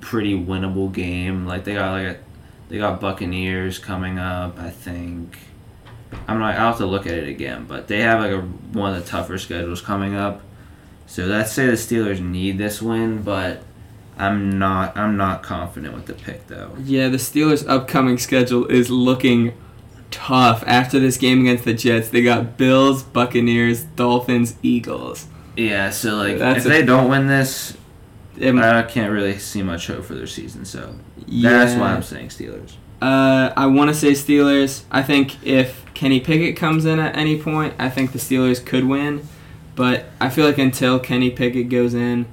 [0.00, 1.46] pretty winnable game.
[1.46, 2.20] Like they got like a,
[2.68, 4.58] they got Buccaneers coming up.
[4.58, 5.38] I think
[6.26, 6.54] I'm not.
[6.56, 9.08] I'll have to look at it again, but they have like a one of the
[9.08, 10.42] tougher schedules coming up.
[11.06, 13.62] So let's say the Steelers need this win, but
[14.18, 14.96] I'm not.
[14.96, 16.76] I'm not confident with the pick though.
[16.82, 19.54] Yeah, the Steelers' upcoming schedule is looking
[20.10, 20.62] tough.
[20.66, 25.28] After this game against the Jets, they got Bills, Buccaneers, Dolphins, Eagles.
[25.56, 25.90] Yeah.
[25.90, 27.76] So like, That's if they don't win this,
[28.40, 30.64] I can't really see much hope for their season.
[30.64, 30.94] So
[31.26, 31.50] yeah.
[31.50, 32.76] that's why I'm saying Steelers.
[33.00, 34.82] Uh, I want to say Steelers.
[34.90, 38.84] I think if Kenny Pickett comes in at any point, I think the Steelers could
[38.84, 39.26] win.
[39.76, 42.26] But I feel like until Kenny Pickett goes in,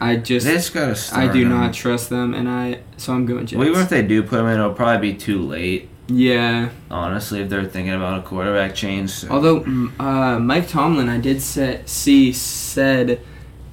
[0.00, 1.50] I just They just gotta I do him.
[1.50, 3.58] not trust them, and I so I'm going Jets.
[3.58, 5.88] Well, even if they do put him in, it'll probably be too late.
[6.06, 6.70] yeah.
[6.90, 9.10] Honestly, if they're thinking about a quarterback change.
[9.10, 9.28] So.
[9.28, 13.20] Although mm, uh, Mike Tomlin, I did set, see said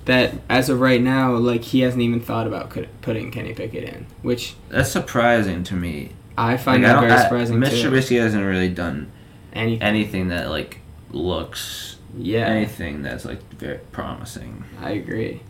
[0.08, 4.08] that as of right now, like he hasn't even thought about putting Kenny Pickett in,
[4.24, 6.12] which that's surprising to me.
[6.38, 7.89] I find Like, that don't- very I- surprising Mitch too.
[7.89, 9.12] Trubisky hasn't really done
[9.53, 9.82] Anything.
[9.82, 10.80] anything that like
[11.12, 12.45] looks yeah.
[12.47, 14.64] anything that's like very promising.
[14.82, 15.41] I agree.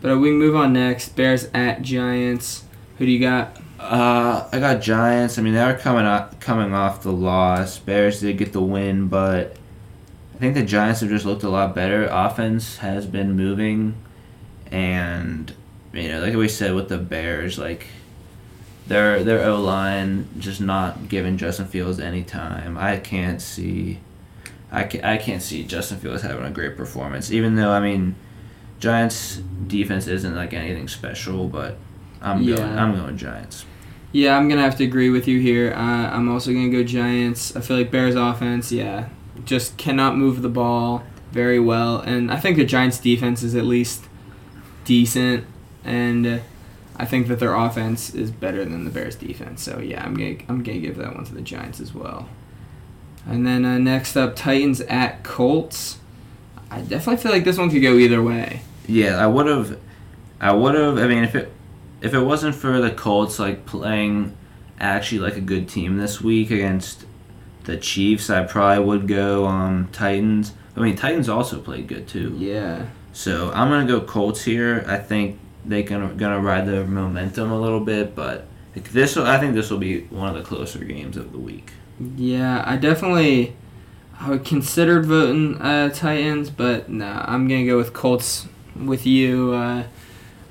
[0.00, 1.10] But uh, we move on next.
[1.16, 2.64] Bears at Giants.
[2.98, 3.56] Who do you got?
[3.78, 5.38] Uh, I got Giants.
[5.38, 7.78] I mean, they are coming off coming off the loss.
[7.78, 9.56] Bears did get the win, but
[10.40, 12.06] I think the Giants have just looked a lot better.
[12.06, 13.94] Offense has been moving,
[14.70, 15.52] and
[15.92, 17.88] you know, like we said with the Bears, like
[18.86, 22.78] their their O line just not giving Justin Fields any time.
[22.78, 23.98] I can't see.
[24.72, 28.14] I can't, I can't see Justin Fields having a great performance, even though I mean,
[28.78, 31.76] Giants defense isn't like anything special, but
[32.22, 33.66] I'm going I'm going Giants.
[34.10, 35.74] Yeah, I'm gonna have to agree with you here.
[35.74, 37.54] Uh, I'm also gonna go Giants.
[37.54, 39.10] I feel like Bears offense, yeah,
[39.44, 43.64] just cannot move the ball very well, and I think the Giants defense is at
[43.64, 44.04] least
[44.84, 45.46] decent,
[45.84, 46.42] and
[46.96, 49.62] I think that their offense is better than the Bears defense.
[49.62, 52.28] So yeah, I'm gonna I'm gonna give that one to the Giants as well.
[53.26, 55.98] And then uh, next up, Titans at Colts.
[56.70, 58.62] I definitely feel like this one could go either way.
[58.86, 59.78] Yeah, I would have.
[60.40, 60.98] I would have.
[60.98, 61.52] I mean, if it
[62.00, 64.36] if it wasn't for the Colts like playing
[64.78, 67.04] actually like a good team this week against
[67.64, 70.54] the Chiefs, I probably would go um Titans.
[70.76, 72.34] I mean, Titans also played good too.
[72.38, 72.86] Yeah.
[73.12, 74.84] So I'm gonna go Colts here.
[74.86, 79.54] I think they gonna gonna ride the momentum a little bit, but this, I think
[79.54, 81.72] this will be one of the closer games of the week.
[82.16, 83.56] Yeah, I definitely
[84.18, 88.46] I would consider voting uh, Titans, but nah, I'm gonna go with Colts
[88.76, 89.52] with you.
[89.52, 89.84] Uh,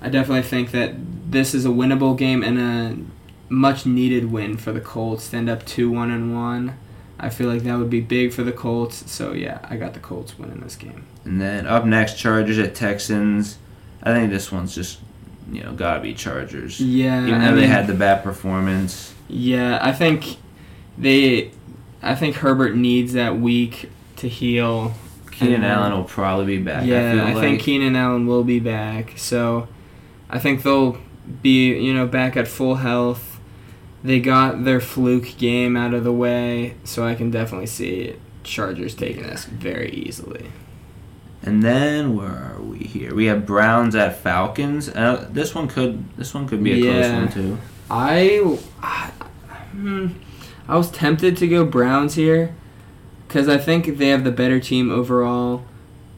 [0.01, 0.95] I definitely think that
[1.31, 5.65] this is a winnable game and a much needed win for the Colts end up
[5.65, 6.77] two one and one.
[7.19, 9.09] I feel like that would be big for the Colts.
[9.11, 11.05] So yeah, I got the Colts winning this game.
[11.25, 13.57] And then up next, Chargers at Texans.
[14.01, 14.99] I think this one's just
[15.51, 16.79] you know gotta be Chargers.
[16.79, 19.13] Yeah, Even I though they mean- had the bad performance.
[19.27, 20.37] Yeah, I think
[20.97, 21.51] they.
[22.01, 24.93] I think Herbert needs that week to heal.
[25.31, 26.85] Keenan And, Allen will probably be back.
[26.85, 27.41] Yeah, I, feel I, like.
[27.43, 29.13] think Keenan Allen will be back.
[29.17, 29.67] So
[30.29, 30.97] I think they'll
[31.41, 33.28] be, you know, back at full health.
[34.03, 38.95] They got their fluke game out of the way, so I can definitely see Chargers
[38.95, 40.51] taking this very easily.
[41.41, 43.13] And then where are we here?
[43.13, 44.89] We have Browns at Falcons.
[44.89, 47.57] Uh, this one could this one could be a close one too.
[47.89, 49.07] I, I,
[49.71, 50.07] hmm,
[50.67, 52.55] I was tempted to go Browns here
[53.27, 55.63] because I think they have the better team overall,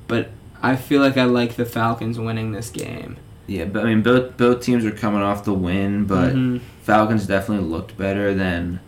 [0.07, 0.29] but
[0.61, 3.17] I feel like I like the Falcons winning this game.
[3.48, 6.62] Yeah, but I mean both both teams are coming off the win, but Mhm.
[6.84, 8.80] Falcons definitely looked better than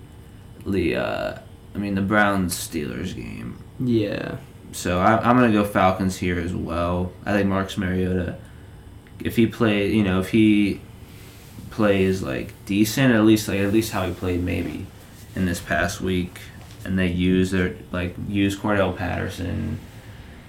[0.65, 1.33] the uh,
[1.75, 3.57] I mean the Browns Steelers game.
[3.79, 4.35] yeah.
[4.71, 7.11] So I, I'm gonna go Falcons here as well.
[7.25, 8.37] I think Marcus Mariota,
[9.19, 10.81] if he play, you know, if he
[11.69, 14.85] plays like decent, at least like at least how he played maybe
[15.35, 16.39] in this past week,
[16.85, 19.77] and they use their like use Cordarrelle Patterson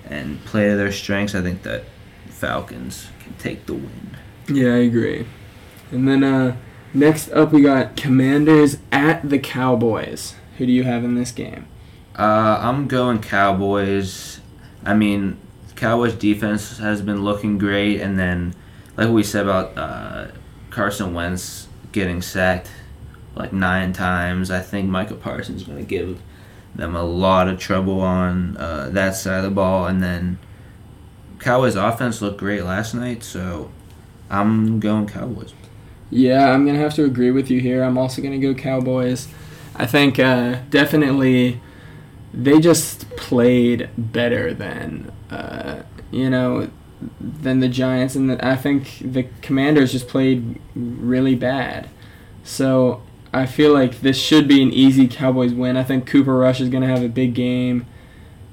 [0.08, 1.84] and play to their strengths, I think that
[2.28, 4.16] Falcons can take the win.
[4.48, 5.26] Yeah, I agree.
[5.90, 6.56] And then uh,
[6.92, 10.34] next up, we got Commanders at the Cowboys.
[10.58, 11.66] Who do you have in this game?
[12.16, 14.40] Uh, I'm going Cowboys.
[14.84, 15.38] I mean,
[15.74, 18.54] Cowboys defense has been looking great, and then
[18.96, 20.28] like we said about uh,
[20.70, 22.70] Carson Wentz getting sacked
[23.34, 26.20] like nine times, I think Micah Parsons is going to give
[26.74, 30.38] them a lot of trouble on uh, that side of the ball, and then
[31.44, 33.70] Cowboys offense looked great last night, so
[34.30, 35.52] I'm going Cowboys.
[36.08, 37.84] Yeah, I'm gonna have to agree with you here.
[37.84, 39.28] I'm also gonna go Cowboys.
[39.76, 41.60] I think uh, definitely
[42.32, 46.70] they just played better than uh, you know
[47.20, 51.90] than the Giants, and the, I think the Commanders just played really bad.
[52.42, 53.02] So
[53.34, 55.76] I feel like this should be an easy Cowboys win.
[55.76, 57.84] I think Cooper Rush is gonna have a big game,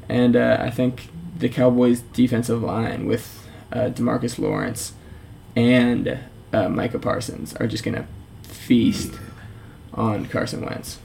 [0.09, 1.07] and uh, I think
[1.41, 4.93] the Cowboys defensive line with uh, Demarcus Lawrence
[5.55, 6.19] and
[6.53, 8.07] uh, Micah Parsons are just gonna
[8.43, 9.13] feast
[9.93, 10.99] on Carson Wentz.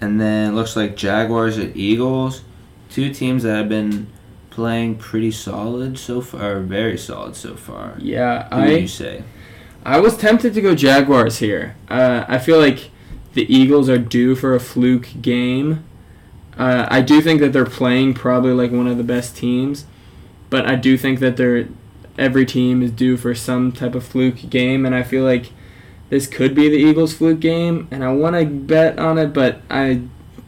[0.00, 2.42] And then it looks like Jaguars at Eagles,
[2.90, 4.08] two teams that have been
[4.50, 7.94] playing pretty solid so far, very solid so far.
[7.98, 9.22] Yeah, Who would I you say?
[9.84, 11.76] I was tempted to go Jaguars here.
[11.88, 12.90] Uh, I feel like
[13.34, 15.84] the Eagles are due for a fluke game.
[16.56, 19.86] Uh, I do think that they're playing probably like one of the best teams,
[20.50, 21.68] but I do think that they're
[22.18, 25.50] every team is due for some type of fluke game, and I feel like
[26.10, 29.62] this could be the Eagles' fluke game, and I want to bet on it, but
[29.70, 30.02] I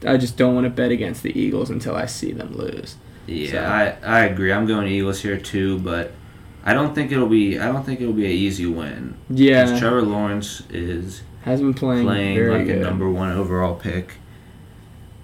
[0.07, 2.97] I just don't want to bet against the Eagles until I see them lose.
[3.27, 3.63] Yeah, So-
[4.07, 4.53] I, I agree.
[4.53, 6.13] I'm going Eagles here too, but
[6.65, 9.15] I don't think it'll be I don't think it'll be an easy win.
[9.31, 12.79] Yeah, Trevor Lawrence is has been playing, playing like good.
[12.79, 14.15] a number one overall pick.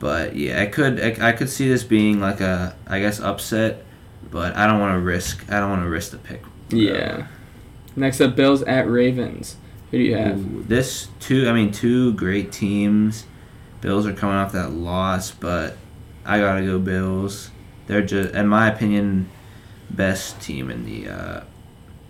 [0.01, 3.85] But yeah, I could I, I could see this being like a I guess upset,
[4.31, 6.43] but I don't want to risk I don't want to risk the pick.
[6.71, 7.29] Yeah.
[7.95, 9.57] Next up, Bills at Ravens.
[9.91, 10.39] Who do you have?
[10.39, 13.27] Ooh, this two, I mean, two great teams.
[13.81, 15.77] Bills are coming off that loss, but
[16.25, 17.51] I gotta go Bills.
[17.87, 19.29] They're just, in my opinion,
[19.91, 21.45] best team in the uh,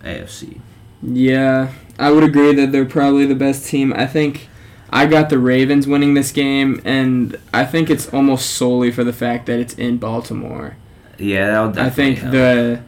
[0.01, 0.59] AFC.
[1.01, 3.91] Yeah, I would agree that they're probably the best team.
[3.93, 4.47] I think
[4.91, 9.13] I got the Ravens winning this game, and I think it's almost solely for the
[9.13, 10.75] fact that it's in Baltimore.
[11.17, 12.31] Yeah, that'll I think help.
[12.31, 12.81] the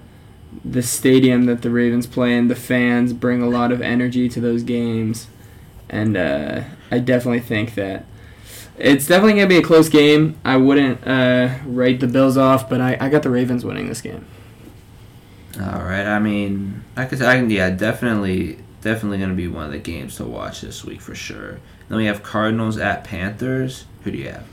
[0.66, 4.40] the stadium that the Ravens play in, the fans bring a lot of energy to
[4.40, 5.28] those games,
[5.90, 8.06] and uh, I definitely think that
[8.78, 10.36] it's definitely gonna be a close game.
[10.44, 14.02] I wouldn't uh, write the Bills off, but I, I got the Ravens winning this
[14.02, 14.26] game.
[15.62, 16.06] All right.
[16.06, 17.22] I mean, I could.
[17.22, 17.50] I can.
[17.50, 18.60] Yeah, definitely.
[18.82, 21.60] Definitely going to be one of the games to watch this week for sure.
[21.94, 23.86] Then we have Cardinals at Panthers.
[24.04, 24.46] Who do you have?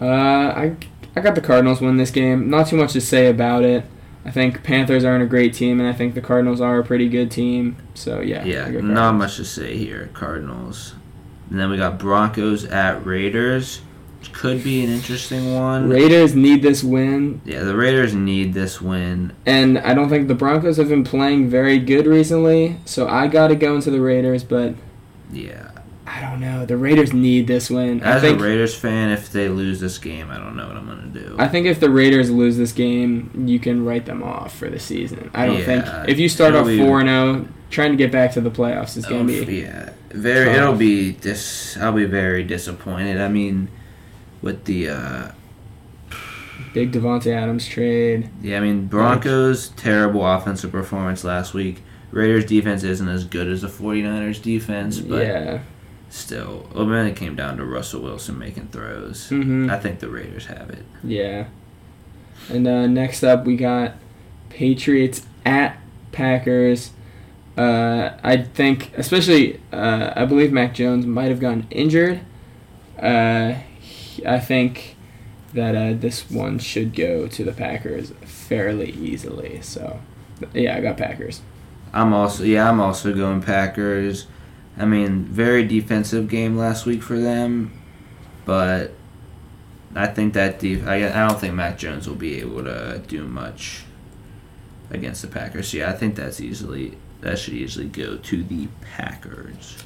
[0.00, 0.76] Uh, I
[1.14, 2.50] I got the Cardinals win this game.
[2.50, 3.84] Not too much to say about it.
[4.24, 7.08] I think Panthers aren't a great team, and I think the Cardinals are a pretty
[7.08, 7.76] good team.
[7.94, 10.10] So yeah, Yeah, not much to say here.
[10.14, 10.94] Cardinals.
[11.48, 13.82] And then we got Broncos at Raiders.
[14.18, 15.88] Which could be an interesting one.
[15.88, 19.32] Raiders need this win, Yeah, the Raiders need this win.
[19.46, 22.76] and I don't think the Broncos have been playing very good recently.
[22.84, 24.74] So I got to go into the Raiders, but
[25.32, 25.70] Yeah.
[26.20, 26.66] I don't know.
[26.66, 28.02] The Raiders need this win.
[28.02, 30.76] I As think a Raiders fan, if they lose this game, I don't know what
[30.76, 31.36] I'm gonna do.
[31.38, 34.78] I think if the Raiders lose this game, you can write them off for the
[34.78, 35.30] season.
[35.34, 38.32] I don't Yeah, think if you start off four and zero, trying to get back
[38.32, 40.46] to the playoffs is gonna Oh, be yeah, very.
[40.46, 40.56] tough.
[40.56, 41.76] It'll be dis.
[41.80, 43.18] I'll be very disappointed.
[43.20, 43.68] I mean,
[44.42, 45.28] with the uh,
[46.74, 48.28] big Davante Adams trade.
[48.42, 51.82] yeah, I mean Broncos terrible offensive performance last week.
[52.10, 55.58] Raiders defense isn't as good as the 49ers defense, but yeah.
[56.10, 60.08] Still, well, when it came down to Russell Wilson making throws, hmm I think the
[60.08, 60.84] Raiders have it.
[61.02, 61.46] Yeah.
[62.50, 63.94] And uh, next up, we got
[64.48, 65.78] Patriots at
[66.12, 66.90] Packers.
[67.56, 72.20] Uh, I think, especially, uh, I believe Mac Jones might have gotten injured.
[72.98, 74.96] Uh, he- I think
[75.54, 79.60] that uh, this one should go to the Packers fairly easily.
[79.62, 80.00] So,
[80.54, 81.42] yeah, I got Packers.
[81.92, 84.26] I'm also yeah, I'm also going Packers.
[84.80, 87.70] I mean, very defensive game last week for them,
[88.46, 88.92] but
[89.94, 93.24] I think that def- I I don't think Mac Jones will be able to do
[93.24, 93.84] much
[94.90, 95.72] against the Packers.
[95.74, 99.76] Yeah, I think that's easily that should easily go to the Packers.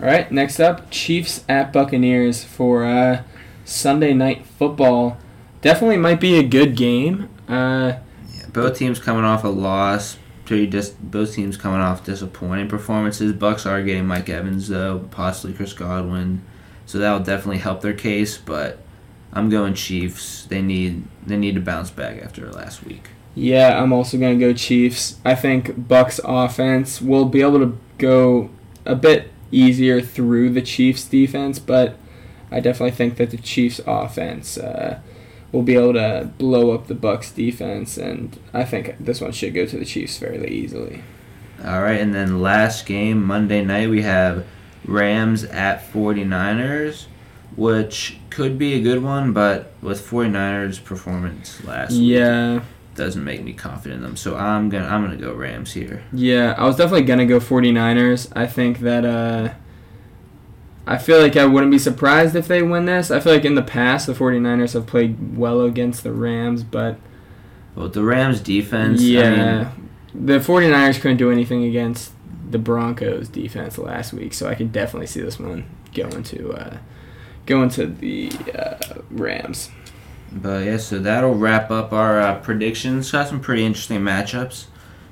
[0.00, 3.22] All right, next up, Chiefs at Buccaneers for uh,
[3.66, 5.18] Sunday night football.
[5.60, 7.28] Definitely might be a good game.
[7.46, 7.94] Uh,
[8.34, 10.16] Yeah, both teams coming off a loss.
[10.50, 13.32] Pretty dis- both teams coming off disappointing performances.
[13.32, 16.42] Bucks are getting Mike Evans though, possibly Chris Godwin,
[16.86, 18.36] so that will definitely help their case.
[18.36, 18.78] But
[19.32, 20.46] I'm going Chiefs.
[20.46, 23.10] They need they need to bounce back after last week.
[23.36, 25.20] Yeah, I'm also gonna go Chiefs.
[25.24, 28.50] I think Bucks offense will be able to go
[28.84, 31.96] a bit easier through the Chiefs defense, but
[32.50, 34.98] I definitely think that the Chiefs offense uh,
[35.52, 39.54] will be able to blow up the Bucks defense, and I think this one should
[39.54, 41.02] go to the Chiefs fairly easily.
[41.64, 44.46] All right, and then last game Monday night we have
[44.86, 47.06] Rams at 49ers,
[47.56, 52.62] which could be a good one, but with 49ers performance last week Yeah,
[52.94, 54.16] doesn't make me confident in them.
[54.16, 56.02] So I'm gonna I'm gonna go Rams here.
[56.12, 58.30] yeah, I was definitely gonna go 49ers.
[58.34, 59.52] I think that uh,
[60.86, 63.10] I feel like I wouldn't be surprised if they win this.
[63.10, 66.98] I feel like in the past the 49ers have played well against the Rams, but
[67.74, 69.00] Well, the Rams defense.
[69.00, 69.72] I yeah,
[70.14, 72.12] mean, the 49ers couldn't do anything against
[72.50, 75.64] the Broncos defense last week, so I can definitely see this one
[75.94, 76.78] going to uh,
[77.46, 79.70] going to the uh, Rams.
[80.32, 83.12] but yeah, so that'll wrap up our uh, predictions.
[83.12, 84.66] Got some pretty interesting matchups.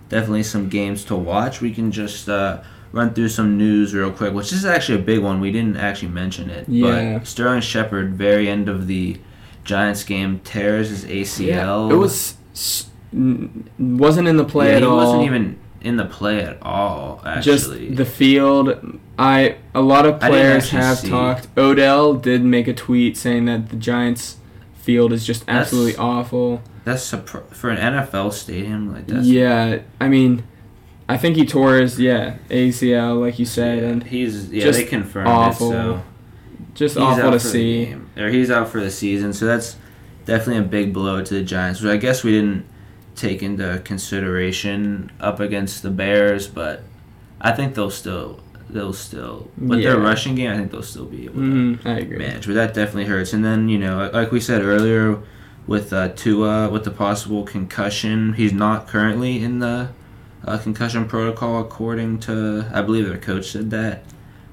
[0.09, 1.61] Definitely some games to watch.
[1.61, 2.62] We can just uh,
[2.93, 5.41] run through some news real quick, which is actually a big one.
[5.41, 6.68] We didn't actually mention it.
[6.68, 7.18] Yeah.
[7.18, 9.18] But Sterling Shepard, very end of the
[9.64, 11.89] Giants game, tears his ACL.
[11.89, 11.95] Yeah.
[11.95, 12.34] it was
[13.78, 14.97] wasn't in the play yeah, at he all.
[14.97, 17.22] wasn't even in the play at all.
[17.41, 18.99] just the field.
[19.18, 21.09] I a lot of players have see.
[21.09, 21.49] talked.
[21.57, 24.36] Odell did make a tweet saying that the Giants
[24.74, 26.62] field is just That's- absolutely awful.
[26.84, 30.45] that's for an NFL stadium like that's yeah, I mean,
[31.09, 34.79] I think he tore his yeah ACL like you said, yeah, and he's yeah just
[34.79, 35.71] they confirmed awful.
[35.71, 35.73] it.
[35.73, 36.03] So.
[36.75, 37.87] just He's awful out to see.
[37.87, 38.11] game.
[38.17, 39.33] or he's out for the season.
[39.33, 39.77] So that's
[40.27, 42.67] definitely a big blow to the Giants, which I guess we didn't
[43.17, 46.83] take into consideration up against the Bears, but
[47.41, 48.41] I think they'll still
[48.71, 50.51] they'll still with their rushing game.
[50.53, 52.19] I think they'll still be able to I agree.
[52.19, 52.47] manage.
[52.47, 53.33] But that definitely hurts.
[53.33, 55.19] And then you know, like we said earlier,
[55.67, 59.89] with uh, Tua with the possible concussion, he's not currently in the
[60.45, 64.03] uh, concussion protocol according to I believe their coach said that.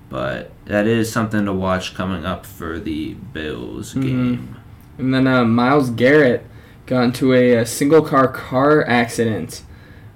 [0.09, 4.01] But that is something to watch coming up for the Bills Mhm.
[4.01, 4.55] game.
[4.97, 6.45] And then uh, Myles Garrett
[6.85, 9.63] got into a, a single car car accident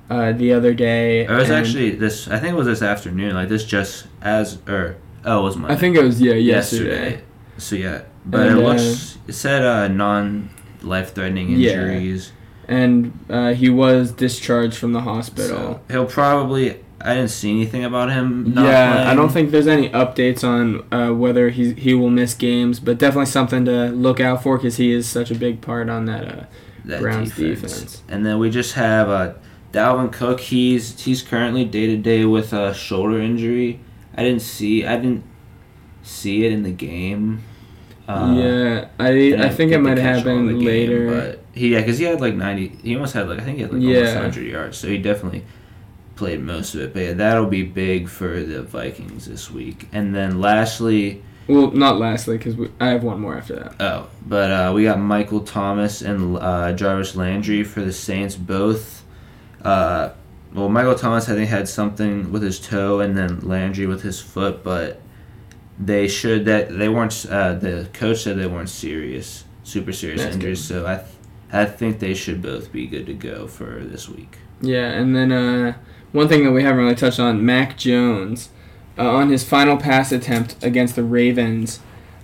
[0.09, 1.21] uh, the other day.
[1.25, 2.27] It was actually this.
[2.27, 3.33] I think it was this afternoon.
[3.33, 4.95] Like this, just as or
[5.25, 5.73] oh, it was Monday.
[5.73, 6.89] I think it was yeah yesterday.
[7.11, 7.23] yesterday.
[7.57, 9.17] So yeah, but And, it uh, looks.
[9.27, 10.49] It said uh, non
[10.81, 12.19] life threatening Yeah.
[12.69, 15.57] And uh, he was discharged from the hospital.
[15.57, 16.79] So he'll probably.
[17.01, 18.53] I didn't see anything about him.
[18.57, 22.79] Yeah, I don't think there's any updates on uh, whether he he will miss games,
[22.79, 26.05] but definitely something to look out for because he is such a big part on
[26.05, 26.27] that.
[26.27, 26.45] Uh,
[26.85, 27.73] that Browns defense.
[27.73, 28.03] defense.
[28.09, 29.33] And then we just have uh,
[29.71, 30.39] Dalvin Cook.
[30.39, 33.79] He's he's currently day to day with a shoulder injury.
[34.15, 34.85] I didn't see.
[34.85, 35.23] I didn't
[36.03, 37.43] see it in the game.
[38.07, 41.07] Uh, yeah, I I think it might happen game, later.
[41.09, 42.69] but he yeah, because he had like ninety.
[42.81, 44.77] He almost had like I think he had like almost hundred yards.
[44.77, 45.43] So he definitely
[46.15, 46.93] played most of it.
[46.93, 49.87] But yeah, that'll be big for the Vikings this week.
[49.91, 53.75] And then lastly, well, not lastly because I have one more after that.
[53.81, 59.03] Oh, but uh, we got Michael Thomas and uh, Jarvis Landry for the Saints both.
[59.61, 60.11] Uh,
[60.53, 64.21] well, Michael Thomas I think had something with his toe, and then Landry with his
[64.21, 64.63] foot.
[64.63, 65.01] But
[65.77, 67.25] they should that they weren't.
[67.29, 70.63] Uh, the coach said they weren't serious, super serious That's injuries.
[70.63, 71.07] So I, th-
[71.51, 74.37] I think they should both be good to go for this week.
[74.61, 75.73] Yeah, and then uh,
[76.11, 78.49] one thing that we haven't really touched on, Mac Jones,
[78.97, 81.79] uh, on his final pass attempt against the Ravens,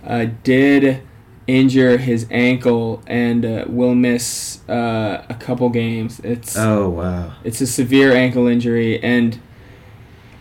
[0.06, 1.02] uh, did
[1.48, 6.20] injure his ankle and uh, will miss uh, a couple games.
[6.22, 7.34] It's Oh wow.
[7.44, 9.40] it's a severe ankle injury, and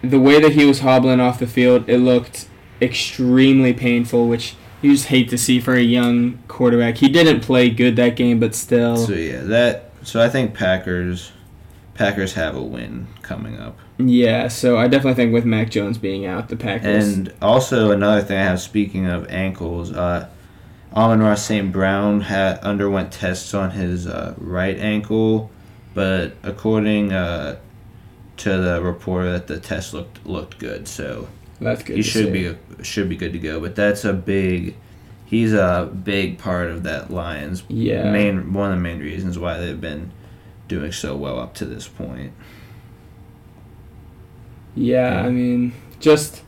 [0.03, 2.49] the way that he was hobbling off the field, it looked
[2.83, 6.99] extremely painful, which you just hate to see for a young quarterback.
[6.99, 8.97] He didn't play good that game, but still.
[8.97, 9.91] So yeah, that.
[10.03, 11.33] So I think Packers,
[11.95, 13.79] Packers have a win coming up.
[13.99, 17.09] Yeah, so I definitely think with Mac Jones being out, the Packers.
[17.09, 18.61] And also another thing I have.
[18.61, 20.29] Speaking of ankles, uh,
[20.95, 21.73] Amon-Ra St.
[21.73, 25.51] Brown had underwent tests on his uh, right ankle,
[25.95, 27.57] but according uh,
[28.39, 30.87] to the reporter, that the test looked looked good.
[30.87, 31.29] So
[31.61, 31.97] that's good.
[31.97, 32.53] he to should see.
[32.53, 33.61] be should be good to go.
[33.61, 34.77] But that's a big.
[35.27, 38.11] He's a big part of that Lions Yeah.
[38.13, 40.13] main one of the main reasons why they've been
[40.69, 42.33] doing so well up to this point.
[44.75, 45.27] Yeah, Yeah.
[45.27, 46.43] I mean, just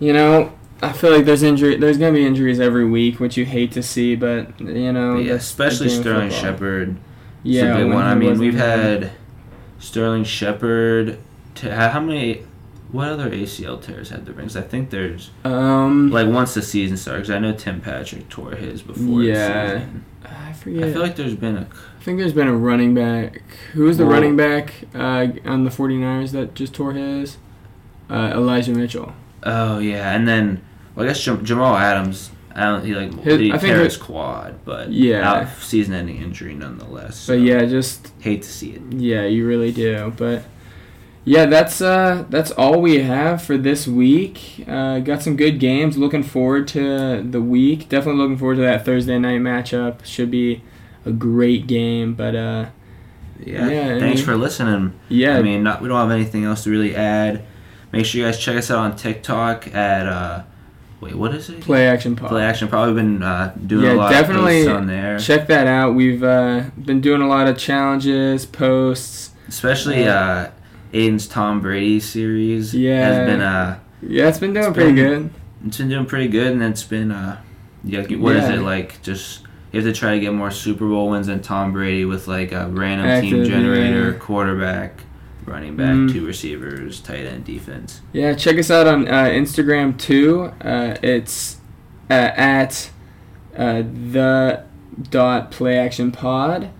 [0.00, 1.76] you know, I feel like there's injury.
[1.76, 5.24] There's gonna be injuries every week, which you hate to see, but you know, But
[5.24, 6.30] yeah, especially Sterling.
[6.30, 6.96] Shepard.
[7.42, 8.04] Yeah, big one.
[8.04, 9.12] I mean, we've had
[9.78, 11.18] Sterling Shepard.
[11.56, 12.42] To how many?
[12.90, 14.56] What other ACL tears had the rings?
[14.56, 17.22] I think there's Um, like once the season started.
[17.26, 19.22] 'cause I know Tim Patrick tore his before.
[19.22, 19.34] Yeah.
[19.74, 20.04] the season.
[20.24, 20.84] I forget.
[20.84, 21.60] I feel like there's been a.
[22.00, 23.42] I think there's been a running back.
[23.74, 27.36] Who was the Well- running back uh, on the 49ers that just tore his?
[28.10, 29.12] Uh, Elijah Mitchell.
[29.42, 30.60] Oh yeah, and then
[30.94, 32.30] well, I guess Jam- Jamal Adams.
[32.54, 32.84] I don't.
[32.84, 35.46] He like His- he I think his- quad, but Yeah.
[35.60, 37.26] season-ending injury nonetheless.
[37.26, 38.82] But so yeah, just hate to see it.
[38.90, 40.12] Yeah, you really do.
[40.16, 40.42] But
[41.28, 44.64] yeah, that's uh that's all we have for this week.
[44.66, 45.96] Uh, got some good games.
[45.98, 47.88] Looking forward to the week.
[47.88, 50.04] Definitely looking forward to that Thursday night matchup.
[50.04, 50.62] Should be
[51.04, 52.14] a great game.
[52.14, 52.66] But uh,
[53.44, 53.68] Yeah.
[53.68, 54.92] Yeah, I Thanks mean- for listening.
[55.08, 57.44] yeah, I mean, not, we don't have anything else to really add.
[57.92, 60.42] Make sure you guys check us out on TikTok at uh,
[61.00, 61.60] wait, what is it?
[61.60, 62.28] play action pod.
[62.28, 62.68] Play Action.
[62.68, 65.94] Probably been uh, doing Yeah, a lot definitely of posts on there, Check that out.
[65.94, 69.30] We've uh, been doing a lot of challenges, posts.
[69.48, 70.48] especially uh,
[70.92, 72.74] Aidan's Tom Brady series.
[72.74, 73.06] Yeah.
[73.06, 75.30] has been uh, Yeah, it's been doing It's pretty been- good.
[75.66, 77.40] it's been doing pretty good, and it's been uh,
[77.84, 78.56] yeah, what is Yeah.
[78.56, 79.02] it like?
[79.02, 82.26] Just you have to try to get more Super Bowl wins than Tom Brady with
[82.26, 84.18] like a random team generator, yeah.
[84.18, 85.00] quarterback,
[85.44, 86.12] running back, Mm.
[86.12, 88.00] two receivers, tight end, defense.
[88.12, 90.52] Yeah, check us out on uh, Instagram too.
[90.62, 91.56] Uh, it's
[92.10, 92.90] uh, at
[93.56, 93.82] uh,
[94.12, 94.62] the
[95.10, 96.70] dot play action pod.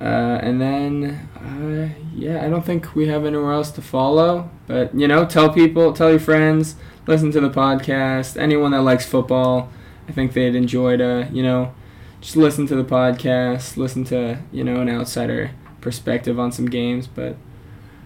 [0.00, 4.48] Uh, and then, uh, yeah, I don't think we have anywhere else to follow.
[4.68, 6.76] But, you know, tell people, tell your friends,
[7.08, 8.36] listen to the podcast.
[8.36, 9.70] Anyone that likes football,
[10.08, 11.74] I think they'd enjoy to, you know,
[12.20, 17.06] just listen to the podcast, listen to, you know, an outsider perspective on some games.
[17.08, 17.36] But,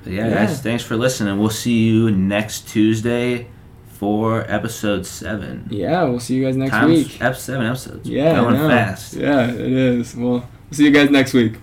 [0.03, 0.35] But yeah, Yeah.
[0.47, 1.39] guys, thanks for listening.
[1.39, 3.49] We'll see you next Tuesday
[3.87, 5.67] for episode seven.
[5.71, 7.23] yeah, we'll see you guys next Times- week.
[7.23, 8.09] ep- seven episodes.
[8.09, 9.15] Yeah, going fast.
[9.15, 10.17] Yeah, it is.
[10.17, 11.55] Well, we'll see you guys next week.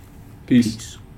[0.49, 0.75] Peace.
[0.75, 1.08] Peace.